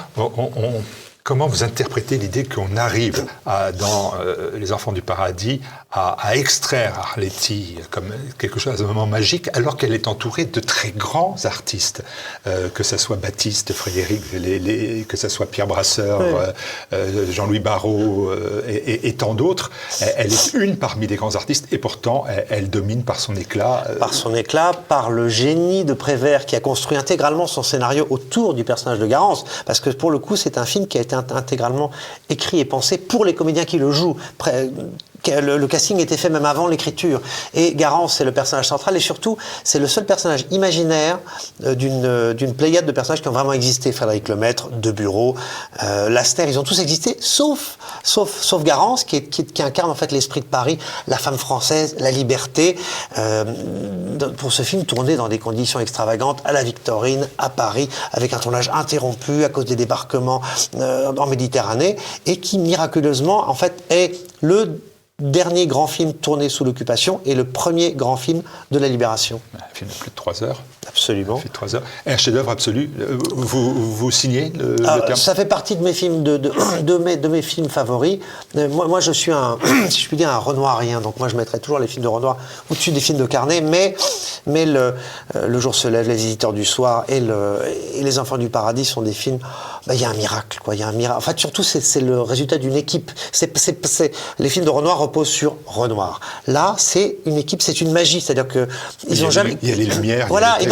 Comment 1.24 1.46
vous 1.46 1.62
interprétez 1.62 2.18
l'idée 2.18 2.42
qu'on 2.42 2.76
arrive 2.76 3.24
dans 3.78 4.14
Les 4.56 4.72
Enfants 4.72 4.90
du 4.90 5.02
Paradis 5.02 5.60
à, 5.92 6.36
extraire 6.36 6.98
Arletty 6.98 7.76
comme 7.90 8.10
quelque 8.38 8.58
chose 8.58 8.80
un 8.80 8.86
moment 8.86 9.06
magique 9.06 9.48
alors 9.52 9.76
qu'elle 9.76 9.92
est 9.92 10.08
entourée 10.08 10.46
de 10.46 10.60
très 10.60 10.90
grands 10.90 11.36
artistes, 11.44 12.02
euh, 12.46 12.68
que 12.70 12.82
ce 12.82 12.96
soit 12.96 13.16
Baptiste, 13.16 13.72
Frédéric, 13.72 14.22
les, 14.32 15.04
que 15.06 15.16
ce 15.16 15.28
soit 15.28 15.46
Pierre 15.46 15.66
Brasseur, 15.66 16.22
euh, 16.92 17.30
Jean-Louis 17.30 17.60
Barrault 17.60 18.30
et, 18.66 19.14
tant 19.14 19.34
d'autres. 19.34 19.70
Elle, 20.16 20.32
est 20.32 20.54
une 20.54 20.76
parmi 20.76 21.06
les 21.06 21.16
grands 21.16 21.34
artistes 21.34 21.68
et 21.72 21.78
pourtant 21.78 22.24
elle, 22.48 22.70
domine 22.70 23.04
par 23.04 23.20
son 23.20 23.36
éclat. 23.36 23.84
Par 23.98 24.14
son 24.14 24.34
éclat, 24.34 24.72
par 24.88 25.10
le 25.10 25.28
génie 25.28 25.84
de 25.84 25.92
Prévert 25.92 26.46
qui 26.46 26.56
a 26.56 26.60
construit 26.60 26.96
intégralement 26.96 27.46
son 27.46 27.62
scénario 27.62 28.06
autour 28.08 28.54
du 28.54 28.64
personnage 28.64 28.98
de 28.98 29.06
Garance. 29.06 29.44
Parce 29.66 29.80
que 29.80 29.90
pour 29.90 30.10
le 30.10 30.18
coup, 30.18 30.36
c'est 30.36 30.56
un 30.56 30.64
film 30.64 30.86
qui 30.86 30.98
a 30.98 31.02
été 31.02 31.14
intégralement 31.14 31.90
écrit 32.30 32.60
et 32.60 32.64
pensé 32.64 32.96
pour 32.96 33.24
les 33.24 33.34
comédiens 33.34 33.64
qui 33.64 33.78
le 33.78 33.90
jouent 33.90 34.16
le, 35.28 35.66
casting 35.66 35.98
était 36.00 36.16
fait 36.16 36.28
même 36.28 36.44
avant 36.44 36.66
l'écriture. 36.66 37.20
Et 37.54 37.74
Garance, 37.74 38.16
c'est 38.16 38.24
le 38.24 38.32
personnage 38.32 38.68
central, 38.68 38.96
et 38.96 39.00
surtout, 39.00 39.36
c'est 39.64 39.78
le 39.78 39.86
seul 39.86 40.04
personnage 40.04 40.46
imaginaire 40.50 41.18
euh, 41.64 41.74
euh, 41.82 42.34
d'une 42.34 42.54
pléiade 42.54 42.86
de 42.86 42.92
personnages 42.92 43.22
qui 43.22 43.28
ont 43.28 43.32
vraiment 43.32 43.52
existé. 43.52 43.92
Frédéric 43.92 44.28
Lemaître, 44.28 44.68
De 44.70 44.90
Bureau, 44.90 45.36
euh, 45.82 46.08
Laster, 46.08 46.44
ils 46.48 46.58
ont 46.58 46.62
tous 46.62 46.80
existé, 46.80 47.16
sauf, 47.20 47.78
sauf, 48.02 48.40
sauf 48.40 48.62
Garance, 48.62 49.04
qui, 49.04 49.22
qui, 49.22 49.62
incarne 49.62 49.90
en 49.90 49.94
fait 49.94 50.12
l'esprit 50.12 50.40
de 50.40 50.46
Paris, 50.46 50.78
la 51.06 51.18
femme 51.18 51.38
française, 51.38 51.96
la 51.98 52.10
liberté, 52.10 52.76
pour 54.36 54.52
ce 54.52 54.62
film 54.62 54.84
tourné 54.84 55.16
dans 55.16 55.28
des 55.28 55.38
conditions 55.38 55.78
extravagantes, 55.78 56.40
à 56.44 56.52
la 56.52 56.64
Victorine, 56.64 57.28
à 57.38 57.48
Paris, 57.48 57.88
avec 58.12 58.32
un 58.32 58.38
tournage 58.38 58.70
interrompu 58.74 59.44
à 59.44 59.48
cause 59.48 59.66
des 59.66 59.76
débarquements 59.76 60.42
en 60.78 61.26
Méditerranée, 61.26 61.96
et 62.26 62.38
qui 62.38 62.58
miraculeusement, 62.58 63.48
en 63.48 63.54
fait, 63.54 63.84
est 63.90 64.18
le 64.40 64.80
dernier 65.22 65.66
grand 65.66 65.86
film 65.86 66.12
tourné 66.12 66.48
sous 66.48 66.64
l'occupation 66.64 67.20
et 67.24 67.34
le 67.34 67.44
premier 67.44 67.92
grand 67.92 68.16
film 68.16 68.42
de 68.70 68.78
la 68.78 68.88
libération. 68.88 69.40
Un 69.54 69.74
film 69.74 69.90
de 69.90 69.94
plus 69.94 70.10
de 70.10 70.14
trois 70.14 70.42
heures. 70.42 70.62
Absolument. 70.88 71.36
Fait 71.36 71.48
trois 71.48 71.76
heures. 71.76 71.82
un 72.06 72.16
chef-d'œuvre 72.16 72.50
absolu. 72.50 72.90
Vous, 73.30 73.94
vous 73.94 74.10
signez 74.10 74.52
le, 74.58 74.76
ah, 74.84 75.00
terme? 75.00 75.16
Ça 75.16 75.34
fait 75.34 75.44
partie 75.44 75.76
de 75.76 75.82
mes 75.82 75.92
films, 75.92 76.24
de, 76.24 76.36
de, 76.82 76.98
mes, 76.98 77.16
de 77.16 77.28
mes 77.28 77.42
films 77.42 77.68
favoris. 77.68 78.18
Euh, 78.56 78.68
moi, 78.68 78.88
moi, 78.88 79.00
je 79.00 79.12
suis 79.12 79.30
un, 79.30 79.58
si 79.88 80.00
je 80.00 80.08
puis 80.08 80.16
dire, 80.16 80.30
un 80.30 80.38
Renoirien. 80.38 81.00
Donc, 81.00 81.18
moi, 81.18 81.28
je 81.28 81.36
mettrais 81.36 81.60
toujours 81.60 81.78
les 81.78 81.86
films 81.86 82.02
de 82.02 82.08
Renoir 82.08 82.36
au-dessus 82.68 82.90
des 82.90 83.00
films 83.00 83.18
de 83.18 83.26
Carnet. 83.26 83.60
Mais, 83.60 83.94
mais 84.46 84.66
le, 84.66 84.94
euh, 85.36 85.46
le 85.46 85.60
jour 85.60 85.74
se 85.74 85.86
lève, 85.86 86.08
Les 86.08 86.16
visiteurs 86.16 86.52
du 86.52 86.64
soir 86.64 87.04
et, 87.08 87.20
le, 87.20 87.60
et 87.94 88.02
Les 88.02 88.18
enfants 88.18 88.38
du 88.38 88.48
paradis 88.48 88.84
sont 88.84 89.02
des 89.02 89.12
films. 89.12 89.38
Bah, 89.86 89.94
il 89.94 90.00
y 90.00 90.04
a 90.04 90.10
un 90.10 90.14
miracle, 90.14 90.58
quoi. 90.64 90.74
Il 90.74 90.80
y 90.80 90.84
a 90.84 90.88
un 90.88 90.92
miracle. 90.92 91.18
En 91.18 91.22
fait, 91.22 91.38
surtout, 91.38 91.62
c'est 91.62 92.00
le 92.00 92.20
résultat 92.20 92.58
d'une 92.58 92.76
équipe. 92.76 93.12
C'est, 93.30 93.52
les 94.40 94.48
films 94.48 94.64
de 94.64 94.70
Renoir 94.70 94.98
reposent 94.98 95.28
sur 95.28 95.56
Renoir. 95.66 96.20
Là, 96.48 96.74
c'est 96.76 97.18
une 97.24 97.38
équipe, 97.38 97.62
c'est 97.62 97.80
une 97.80 97.92
magie. 97.92 98.20
C'est-à-dire 98.20 98.48
que 98.48 98.66
ils 99.08 99.24
ont 99.24 99.30
jamais. 99.30 99.56
Il 99.62 99.68
y 99.68 99.72
a 99.72 99.76
les 99.76 99.86
lumières. 99.86 100.26
Voilà. 100.28 100.58
Il 100.60 100.68
y 100.68 100.71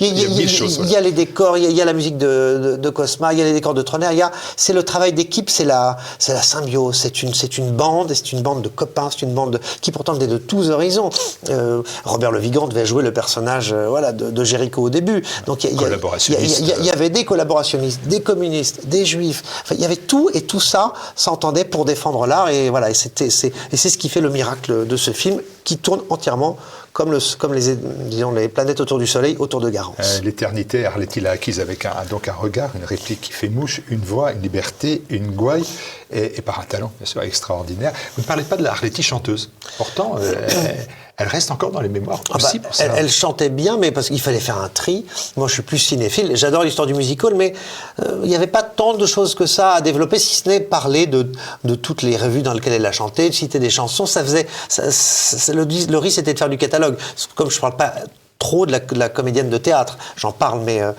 il 0.00 0.90
y, 0.90 0.96
a 0.96 1.00
les 1.00 1.12
décors, 1.12 1.56
il 1.56 1.70
y, 1.70 1.80
a 1.80 1.84
la 1.84 1.92
musique 1.92 2.18
de, 2.18 2.90
Cosma, 2.90 3.32
il 3.32 3.38
y 3.38 3.42
a 3.42 3.44
les 3.44 3.52
décors 3.52 3.74
de 3.74 3.82
Troner. 3.82 4.08
Il 4.12 4.18
y 4.18 4.22
a, 4.22 4.30
c'est 4.56 4.72
le 4.72 4.82
travail 4.82 5.12
d'équipe, 5.12 5.50
c'est 5.50 5.64
la, 5.64 5.96
c'est 6.18 6.32
la 6.32 6.42
symbiose. 6.42 6.96
C'est 6.96 7.22
une, 7.22 7.34
c'est 7.34 7.58
une 7.58 7.70
bande, 7.70 8.12
c'est 8.14 8.32
une 8.32 8.42
bande 8.42 8.62
de 8.62 8.68
copains, 8.68 9.08
c'est 9.10 9.22
une 9.22 9.34
bande 9.34 9.60
qui 9.80 9.92
pourtant 9.92 10.18
est 10.18 10.26
de 10.26 10.38
tous 10.38 10.70
horizons. 10.70 11.10
Euh, 11.50 11.82
Robert 12.04 12.30
Le 12.30 12.38
Vigand 12.38 12.68
devait 12.68 12.86
jouer 12.86 13.02
le 13.02 13.12
personnage, 13.12 13.72
euh, 13.72 13.88
voilà, 13.88 14.12
de, 14.12 14.30
de 14.30 14.44
Jéricho 14.44 14.82
au 14.82 14.90
début. 14.90 15.22
Donc 15.46 15.64
il 15.64 15.80
y, 15.80 16.90
avait 16.90 17.10
des 17.10 17.24
collaborationnistes, 17.24 18.00
des 18.06 18.20
communistes, 18.20 18.86
des 18.86 19.04
juifs. 19.04 19.42
il 19.70 19.80
y 19.80 19.84
avait 19.84 19.96
tout 19.96 20.30
et 20.34 20.42
tout 20.42 20.60
ça 20.60 20.92
s'entendait 21.16 21.64
pour 21.64 21.84
défendre 21.84 22.26
l'art 22.26 22.48
et 22.48 22.70
voilà. 22.70 22.90
Et 22.90 22.94
c'était, 22.94 23.30
c'est, 23.30 23.52
et 23.72 23.76
c'est 23.76 23.90
ce 23.90 23.98
qui 23.98 24.08
fait 24.08 24.20
le 24.20 24.30
miracle 24.30 24.86
de 24.86 24.96
ce 24.96 25.10
film 25.10 25.40
qui 25.64 25.76
tourne 25.76 26.00
entièrement 26.10 26.56
comme, 26.92 27.12
le, 27.12 27.18
comme 27.36 27.54
les, 27.54 27.76
disons, 27.76 28.32
les 28.32 28.48
planètes 28.48 28.80
autour 28.80 28.98
du 28.98 29.06
Soleil, 29.06 29.36
autour 29.38 29.60
de 29.60 29.70
Garance. 29.70 29.96
Euh, 30.00 30.20
l'éternité, 30.22 30.84
Arletty 30.84 31.20
l'a 31.20 31.32
acquise 31.32 31.60
avec 31.60 31.84
un, 31.84 31.92
donc 32.10 32.28
un 32.28 32.32
regard, 32.32 32.70
une 32.76 32.84
réplique 32.84 33.20
qui 33.20 33.32
fait 33.32 33.48
mouche, 33.48 33.82
une 33.88 34.00
voix, 34.00 34.32
une 34.32 34.42
liberté, 34.42 35.02
une 35.10 35.30
gouaille, 35.30 35.66
et, 36.12 36.40
par 36.42 36.60
un 36.60 36.64
talent, 36.64 36.92
bien 36.98 37.06
sûr, 37.06 37.22
extraordinaire. 37.22 37.92
Vous 38.16 38.22
ne 38.22 38.26
parlez 38.26 38.44
pas 38.44 38.56
de 38.56 38.62
la 38.62 38.72
Arletty 38.72 39.02
chanteuse. 39.02 39.50
Pourtant, 39.76 40.16
euh, 40.18 40.46
Elle 41.18 41.26
reste 41.26 41.50
encore 41.50 41.72
dans 41.72 41.80
les 41.80 41.88
mémoires 41.88 42.20
ah 42.30 42.36
aussi 42.36 42.60
bah, 42.60 42.68
pour 42.68 42.76
ça. 42.76 42.84
Elle, 42.84 42.92
elle, 42.96 43.10
chantait 43.10 43.48
bien, 43.48 43.76
mais 43.76 43.90
parce 43.90 44.06
qu'il 44.06 44.20
fallait 44.20 44.38
faire 44.38 44.58
un 44.58 44.68
tri. 44.68 45.04
Moi, 45.36 45.48
je 45.48 45.54
suis 45.54 45.62
plus 45.62 45.78
cinéphile. 45.78 46.36
J'adore 46.36 46.62
l'histoire 46.62 46.86
du 46.86 46.94
musical, 46.94 47.34
mais 47.34 47.54
euh, 48.00 48.20
il 48.22 48.28
n'y 48.28 48.36
avait 48.36 48.46
pas 48.46 48.62
tant 48.62 48.94
de 48.94 49.04
choses 49.04 49.34
que 49.34 49.44
ça 49.44 49.72
à 49.72 49.80
développer, 49.80 50.20
si 50.20 50.36
ce 50.36 50.48
n'est 50.48 50.60
parler 50.60 51.06
de, 51.06 51.26
de, 51.64 51.74
toutes 51.74 52.02
les 52.02 52.16
revues 52.16 52.42
dans 52.42 52.52
lesquelles 52.52 52.74
elle 52.74 52.86
a 52.86 52.92
chanté, 52.92 53.28
de 53.28 53.34
citer 53.34 53.58
des 53.58 53.70
chansons. 53.70 54.06
Ça 54.06 54.22
faisait. 54.22 54.46
Ça, 54.68 54.92
ça, 54.92 55.52
le, 55.52 55.64
le 55.64 55.98
risque, 55.98 56.16
c'était 56.16 56.34
de 56.34 56.38
faire 56.38 56.48
du 56.48 56.56
catalogue. 56.56 56.96
Comme 57.34 57.50
je 57.50 57.56
ne 57.56 57.60
parle 57.60 57.76
pas 57.76 57.94
trop 58.38 58.64
de 58.64 58.70
la, 58.70 58.78
de 58.78 58.98
la, 58.98 59.08
comédienne 59.08 59.50
de 59.50 59.58
théâtre, 59.58 59.98
j'en 60.16 60.30
parle, 60.30 60.60
mais. 60.60 60.80
Euh, 60.82 60.92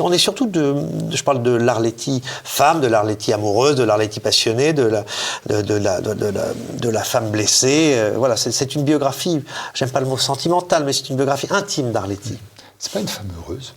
on 0.00 0.12
est 0.12 0.18
surtout 0.18 0.46
de, 0.46 0.74
je 1.10 1.22
parle 1.22 1.42
de 1.42 1.50
l'Arletty 1.50 2.22
femme, 2.44 2.80
de 2.80 2.86
l'Arletty 2.86 3.32
amoureuse, 3.32 3.76
de 3.76 3.82
l'Arletty 3.84 4.20
passionnée, 4.20 4.72
de 4.72 4.84
la, 4.84 5.04
de, 5.48 5.62
de, 5.62 5.74
la, 5.74 6.00
de, 6.00 6.26
la, 6.26 6.44
de 6.78 6.88
la 6.88 7.02
femme 7.02 7.30
blessée. 7.30 7.94
Euh, 7.94 8.14
voilà, 8.16 8.36
c'est 8.36 8.74
une 8.74 8.84
biographie, 8.84 9.42
j'aime 9.74 9.90
pas 9.90 10.00
le 10.00 10.06
mot 10.06 10.18
sentimental, 10.18 10.84
mais 10.84 10.92
c'est 10.92 11.10
une 11.10 11.16
biographie 11.16 11.48
intime 11.50 11.92
d'Arletty. 11.92 12.38
C'est 12.78 12.92
pas 12.92 13.00
une 13.00 13.08
femme 13.08 13.28
heureuse? 13.38 13.74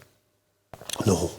Non. 1.06 1.30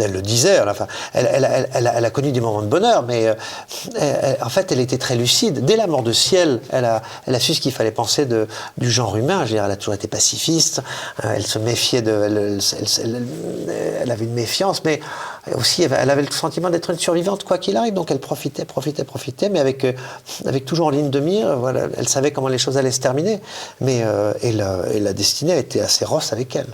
Elle 0.00 0.12
le 0.12 0.22
disait, 0.22 0.60
enfin, 0.60 0.86
elle, 1.12 1.28
elle, 1.32 1.68
elle, 1.94 2.04
a 2.04 2.10
connu 2.10 2.32
des 2.32 2.40
moments 2.40 2.62
de 2.62 2.66
bonheur, 2.66 3.04
mais 3.04 3.34
euh, 4.00 4.34
en 4.42 4.48
fait, 4.48 4.72
elle 4.72 4.80
était 4.80 4.98
très 4.98 5.16
lucide. 5.16 5.64
Dès 5.64 5.76
la 5.76 5.86
mort 5.86 6.02
de 6.02 6.12
Ciel, 6.12 6.60
elle 6.70 6.84
a, 6.84 7.02
su 7.38 7.54
ce 7.54 7.60
qu'il 7.60 7.72
fallait 7.72 7.90
penser 7.90 8.26
du 8.78 8.90
genre 8.90 9.16
humain. 9.16 9.44
Je 9.44 9.50
veux 9.50 9.54
dire, 9.56 9.64
elle 9.64 9.70
a 9.70 9.76
toujours 9.76 9.94
été 9.94 10.08
pacifiste, 10.08 10.82
euh, 11.24 11.34
elle 11.36 11.46
se 11.46 11.58
méfiait. 11.58 12.02
Elle, 14.00 14.10
avait 14.10 14.24
une 14.24 14.34
méfiance, 14.34 14.82
mais 14.84 15.00
aussi, 15.54 15.82
elle 15.82 16.10
avait 16.10 16.22
le 16.22 16.30
sentiment 16.30 16.70
d'être 16.70 16.90
une 16.90 16.98
survivante, 16.98 17.44
quoi 17.44 17.58
qu'il 17.58 17.76
arrive. 17.76 17.94
Donc, 17.94 18.10
elle 18.10 18.20
profitait, 18.20 18.64
profitait, 18.64 19.04
profitait, 19.04 19.48
mais 19.48 19.60
avec, 19.60 19.84
euh, 19.84 19.92
toujours 20.66 20.88
en 20.88 20.90
ligne 20.90 21.10
de 21.10 21.20
mire. 21.20 21.56
Voilà, 21.56 21.88
elle 21.96 22.08
savait 22.08 22.30
comment 22.30 22.48
les 22.48 22.58
choses 22.58 22.76
allaient 22.76 22.90
se 22.90 23.00
terminer. 23.00 23.40
Mais 23.80 24.04
et 24.42 24.52
la, 24.52 25.12
destinée 25.12 25.52
a 25.52 25.58
été 25.58 25.80
assez 25.80 26.04
rosse 26.04 26.32
avec 26.32 26.54
elle. 26.56 26.66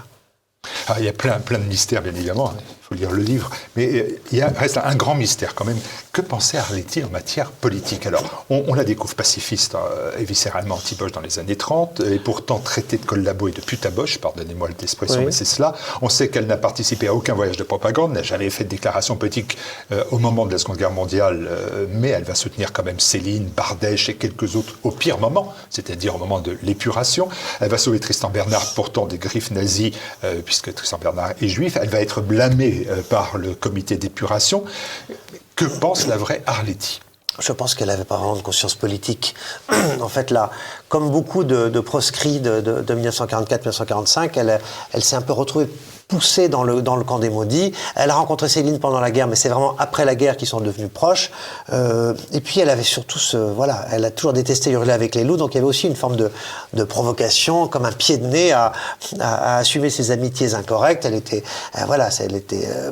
Ah, 0.89 0.97
il 0.99 1.05
y 1.05 1.09
a 1.09 1.13
plein 1.13 1.39
de 1.39 1.65
mystères, 1.65 2.03
bien 2.03 2.13
évidemment. 2.13 2.53
Il 2.91 2.95
faut 2.95 3.01
lire 3.01 3.11
le 3.11 3.23
livre. 3.23 3.51
Mais 3.77 3.87
euh, 3.87 4.21
il 4.33 4.39
y 4.39 4.43
a, 4.43 4.49
reste 4.49 4.79
un 4.83 4.95
grand 4.95 5.15
mystère 5.15 5.55
quand 5.55 5.65
même. 5.65 5.79
Que 6.13 6.21
pensait 6.21 6.59
Arletty 6.59 7.05
en 7.05 7.11
matière 7.11 7.51
politique? 7.51 8.07
Alors, 8.07 8.45
on, 8.51 8.65
on, 8.69 8.75
la 8.75 8.85
découvre 8.85 9.15
pacifiste 9.15 9.77
et 10.19 10.25
viscéralement 10.25 10.77
anti-Bosch 10.77 11.13
dans 11.13 11.21
les 11.21 11.39
années 11.39 11.57
30, 11.57 12.01
et 12.01 12.19
pourtant 12.19 12.59
traitée 12.59 12.97
de 12.97 13.05
collabo 13.05 13.49
et 13.49 13.53
de 13.53 13.61
putaboche, 13.61 14.19
pardonnez-moi 14.19 14.69
l'expression, 14.81 15.21
oui. 15.21 15.27
mais 15.27 15.33
c'est 15.33 15.45
cela. 15.45 15.75
On 16.03 16.09
sait 16.09 16.29
qu'elle 16.29 16.47
n'a 16.47 16.57
participé 16.57 17.09
à 17.09 17.15
aucun 17.15 17.35
voyage 17.35 17.57
de 17.57 17.63
propagande, 17.63 18.13
n'a 18.13 18.23
jamais 18.23 18.51
fait 18.51 18.65
de 18.65 18.69
déclaration 18.69 19.17
politique 19.17 19.59
euh, 19.93 20.05
au 20.11 20.19
moment 20.19 20.47
de 20.47 20.53
la 20.53 20.59
Seconde 20.59 20.77
Guerre 20.77 20.91
mondiale, 20.91 21.49
euh, 21.51 21.87
mais 21.91 22.09
elle 22.09 22.25
va 22.25 22.35
soutenir 22.35 22.73
quand 22.73 22.85
même 22.85 23.01
Céline, 23.01 23.49
Bardèche 23.49 24.09
et 24.09 24.15
quelques 24.15 24.57
autres 24.57 24.75
au 24.83 24.91
pire 24.91 25.19
moment, 25.19 25.55
c'est-à-dire 25.71 26.15
au 26.17 26.19
moment 26.19 26.41
de 26.41 26.57
l'épuration. 26.63 27.29
Elle 27.61 27.71
va 27.71 27.79
sauver 27.79 28.01
Tristan 28.01 28.31
Bernard, 28.31 28.75
pourtant 28.75 29.07
des 29.07 29.19
griffes 29.19 29.51
nazies, 29.51 29.93
euh, 30.25 30.41
puisque 30.45 30.75
Tristan 30.75 30.99
Bernard 30.99 31.33
est 31.41 31.49
juif. 31.49 31.79
Elle 31.81 31.89
va 31.89 32.01
être 32.01 32.21
blâmée 32.21 32.76
par 33.09 33.39
le 33.39 33.55
comité 33.55 33.97
d'épuration. 33.97 34.65
Que 35.55 35.65
pense 35.65 36.07
la 36.07 36.17
vraie 36.17 36.43
Arletty? 36.47 37.01
Je 37.39 37.53
pense 37.53 37.75
qu'elle 37.75 37.89
n'avait 37.89 38.05
pas 38.05 38.17
vraiment 38.17 38.37
de 38.37 38.43
conscience 38.43 38.75
politique. 38.75 39.35
en 40.01 40.09
fait, 40.09 40.31
là, 40.31 40.51
comme 40.89 41.11
beaucoup 41.11 41.45
de, 41.45 41.69
de 41.69 41.81
proscrits 41.81 42.41
de, 42.41 42.61
de, 42.61 42.81
de 42.81 42.95
1944-1945, 42.95 44.59
elle, 44.93 45.03
s'est 45.03 45.17
un 45.17 45.23
peu 45.23 45.33
retrouvée 45.33 45.69
poussée 46.09 46.49
dans 46.49 46.63
le, 46.63 46.81
camp 47.03 47.19
des 47.19 47.31
maudits. 47.31 47.73
Elle 47.97 48.11
a 48.11 48.15
rencontré 48.15 48.49
Céline 48.49 48.79
pendant 48.79 49.01
la 49.01 49.11
guerre, 49.11 49.27
mais 49.27 49.35
c'est 49.35 49.49
vraiment 49.49 49.75
après 49.79 50.05
la 50.05 50.15
guerre 50.15 50.37
qu'ils 50.37 50.47
sont 50.47 50.61
devenus 50.61 50.91
proches. 50.93 51.31
Euh, 51.73 52.15
et 52.33 52.41
puis 52.41 52.61
elle 52.61 52.71
avait 52.71 52.85
surtout 52.85 53.19
ce, 53.19 53.37
voilà, 53.37 53.87
elle 53.91 54.05
a 54.05 54.11
toujours 54.11 54.33
détesté 54.33 54.71
hurler 54.71 54.93
avec 54.93 55.15
les 55.15 55.25
loups, 55.25 55.37
donc 55.37 55.55
il 55.55 55.57
y 55.57 55.59
avait 55.59 55.67
aussi 55.67 55.89
une 55.89 55.97
forme 55.97 56.17
de, 56.17 56.85
provocation, 56.85 57.67
comme 57.67 57.85
un 57.85 57.93
pied 57.93 58.19
de 58.19 58.27
nez 58.27 58.53
à 58.53 58.73
assumer 59.57 59.91
ses 59.91 60.13
amitiés 60.13 60.55
incorrectes. 60.55 61.05
Elle 61.05 61.15
était, 61.15 61.43
euh, 61.77 61.81
voilà, 61.87 62.09
elle 62.21 62.37
était, 62.37 62.69
euh, 62.69 62.91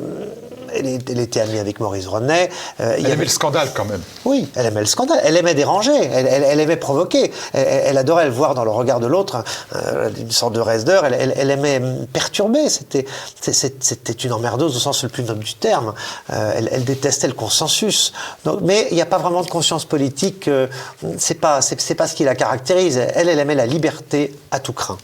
elle, 0.77 0.87
était, 0.87 1.13
elle, 1.13 1.19
était 1.19 1.41
amie 1.41 1.59
avec 1.59 1.79
Maurice 1.79 2.07
Renet. 2.07 2.49
Euh, 2.79 2.93
elle 2.93 3.05
aimait 3.05 3.13
avait... 3.13 3.23
le 3.25 3.29
scandale 3.29 3.69
quand 3.73 3.85
même. 3.85 4.01
Oui, 4.25 4.49
elle 4.55 4.65
aimait 4.65 4.81
le 4.81 4.85
scandale. 4.85 5.19
Elle 5.23 5.37
aimait 5.37 5.53
déranger. 5.53 5.95
Elle, 5.95 6.27
elle, 6.27 6.43
elle 6.43 6.59
aimait 6.59 6.77
provoquer. 6.77 7.31
Elle, 7.53 7.97
adorait 7.97 8.25
le 8.25 8.31
voir 8.31 8.55
dans 8.55 8.63
le 8.63 8.71
regard 8.71 8.99
de 8.99 9.07
l'autre, 9.07 9.43
euh, 9.75 10.09
une 10.17 10.31
sorte 10.31 10.53
de 10.53 10.59
raideur. 10.59 11.05
Elle, 11.05 11.49
aimait 11.49 11.81
perturber. 12.11 12.69
C'était 12.69 13.05
c'était 13.41 14.13
une 14.13 14.33
emmerdeuse 14.33 14.75
au 14.75 14.79
sens 14.79 15.03
le 15.03 15.09
plus 15.09 15.23
noble 15.23 15.43
du 15.43 15.53
terme. 15.55 15.93
Euh, 16.31 16.61
elle, 16.71 16.83
détestait 16.83 17.27
le 17.27 17.33
consensus. 17.33 18.13
Donc, 18.43 18.61
mais 18.61 18.87
il 18.91 18.95
n'y 18.95 19.01
a 19.01 19.05
pas 19.05 19.17
vraiment 19.17 19.41
de 19.41 19.49
conscience 19.49 19.85
politique. 19.85 20.49
C'est 21.17 21.39
pas, 21.39 21.61
c'est 21.61 21.95
pas 21.95 22.07
ce 22.07 22.15
qui 22.15 22.23
la 22.23 22.35
caractérise. 22.35 22.97
Elle, 22.97 23.29
elle 23.29 23.39
aimait 23.39 23.55
la 23.55 23.65
liberté 23.65 24.35
à 24.51 24.59
tout 24.59 24.73
craint. 24.73 24.97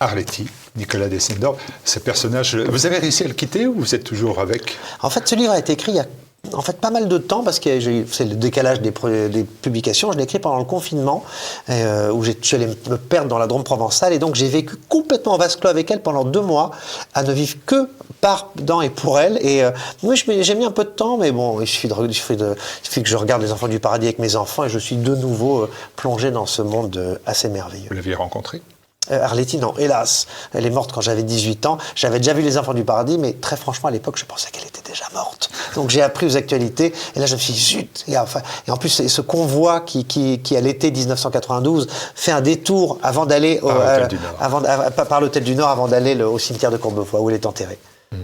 Arletty, 0.00 0.48
Nicolas 0.76 1.08
Dessendorf, 1.08 1.58
ce 1.84 1.98
personnage, 1.98 2.56
vous 2.56 2.86
avez 2.86 2.98
réussi 2.98 3.24
à 3.24 3.28
le 3.28 3.34
quitter 3.34 3.66
ou 3.66 3.74
vous 3.74 3.94
êtes 3.94 4.04
toujours 4.04 4.38
avec? 4.38 4.76
En 5.02 5.10
fait, 5.10 5.26
ce 5.26 5.34
livre 5.34 5.52
a 5.52 5.58
été 5.58 5.72
écrit 5.72 5.92
il 5.92 5.96
y 5.96 6.00
a 6.00 6.06
en 6.52 6.62
fait 6.62 6.80
pas 6.80 6.90
mal 6.90 7.08
de 7.08 7.18
temps 7.18 7.42
parce 7.42 7.60
que 7.60 7.80
c'est 8.10 8.24
le 8.24 8.34
décalage 8.34 8.80
des, 8.80 8.92
des, 9.28 9.44
publications. 9.44 10.10
Je 10.12 10.16
l'ai 10.16 10.24
écrit 10.24 10.38
pendant 10.38 10.58
le 10.58 10.64
confinement 10.64 11.22
euh, 11.68 12.10
où 12.10 12.22
je 12.22 12.32
suis 12.40 12.56
allé 12.56 12.66
me 12.66 12.96
perdre 12.96 13.28
dans 13.28 13.38
la 13.38 13.46
Drôme 13.46 13.64
provençale 13.64 14.12
et 14.12 14.18
donc 14.18 14.34
j'ai 14.34 14.48
vécu 14.48 14.76
complètement 14.88 15.34
en 15.34 15.38
vase 15.38 15.56
clos 15.56 15.68
avec 15.68 15.90
elle 15.90 16.00
pendant 16.00 16.24
deux 16.24 16.40
mois 16.40 16.70
à 17.14 17.22
ne 17.22 17.32
vivre 17.32 17.56
que 17.66 17.88
par, 18.20 18.50
dans 18.56 18.80
et 18.80 18.90
pour 18.90 19.18
elle. 19.18 19.38
Et 19.42 19.62
euh, 19.62 19.70
moi 20.02 20.14
j'ai 20.14 20.54
mis 20.54 20.64
un 20.64 20.70
peu 20.70 20.84
de 20.84 20.90
temps, 20.90 21.18
mais 21.18 21.30
bon, 21.30 21.60
il 21.60 21.66
suffit, 21.66 21.88
de, 21.88 21.94
il, 22.06 22.14
suffit 22.14 22.36
de, 22.36 22.54
il 22.82 22.86
suffit 22.86 23.02
que 23.02 23.08
je 23.08 23.16
regarde 23.16 23.42
les 23.42 23.52
enfants 23.52 23.68
du 23.68 23.80
paradis 23.80 24.06
avec 24.06 24.18
mes 24.18 24.36
enfants 24.36 24.64
et 24.64 24.68
je 24.68 24.78
suis 24.78 24.96
de 24.96 25.14
nouveau 25.14 25.62
euh, 25.62 25.70
plongé 25.96 26.30
dans 26.30 26.46
ce 26.46 26.62
monde 26.62 26.96
euh, 26.96 27.16
assez 27.26 27.48
merveilleux. 27.48 27.88
Vous 27.88 27.96
l'aviez 27.96 28.14
rencontré? 28.14 28.62
Euh, 29.10 29.22
Arletty, 29.22 29.58
non, 29.58 29.74
hélas. 29.78 30.26
Elle 30.52 30.66
est 30.66 30.70
morte 30.70 30.92
quand 30.92 31.00
j'avais 31.00 31.22
18 31.22 31.66
ans. 31.66 31.78
J'avais 31.94 32.18
déjà 32.18 32.34
vu 32.34 32.42
Les 32.42 32.58
Enfants 32.58 32.74
du 32.74 32.84
Paradis, 32.84 33.18
mais 33.18 33.32
très 33.32 33.56
franchement, 33.56 33.88
à 33.88 33.92
l'époque, 33.92 34.18
je 34.18 34.26
pensais 34.26 34.50
qu'elle 34.50 34.66
était 34.66 34.86
déjà 34.86 35.04
morte. 35.14 35.50
Donc 35.74 35.90
j'ai 35.90 36.02
appris 36.02 36.26
aux 36.26 36.36
actualités, 36.36 36.92
et 37.16 37.18
là, 37.18 37.26
je 37.26 37.34
me 37.34 37.40
suis 37.40 37.52
dit, 37.52 37.60
zut 37.60 38.04
Et, 38.08 38.18
enfin, 38.18 38.42
et 38.68 38.70
en 38.70 38.76
plus, 38.76 39.06
ce 39.06 39.20
convoi 39.20 39.80
qui, 39.80 40.04
qui, 40.04 40.40
qui 40.40 40.56
à 40.56 40.60
l'été 40.60 40.90
1992, 40.90 41.88
fait 42.14 42.32
un 42.32 42.42
détour 42.42 42.98
avant 43.02 43.26
d'aller 43.26 43.58
par 43.60 43.78
l'hôtel 43.78 44.08
du 44.08 44.16
Nord, 44.16 44.34
avant, 44.38 44.60
par 45.06 45.20
l'hôtel 45.20 45.44
du 45.44 45.54
Nord 45.54 45.68
avant 45.68 45.88
d'aller 45.88 46.22
au 46.22 46.38
cimetière 46.38 46.70
de 46.70 46.76
Courbevoie, 46.76 47.20
où 47.20 47.30
elle 47.30 47.36
est 47.36 47.46
enterrée. 47.46 47.78
Mmh. 48.12 48.16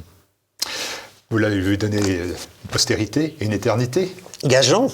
Vous 1.30 1.38
l'avez 1.38 1.58
vu 1.58 1.78
donner 1.78 1.98
une 1.98 2.34
postérité, 2.70 3.36
une 3.40 3.52
éternité 3.52 4.14
Gageons 4.44 4.90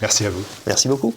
Merci 0.00 0.26
à 0.26 0.30
vous. 0.30 0.42
Merci 0.66 0.88
beaucoup. 0.88 1.14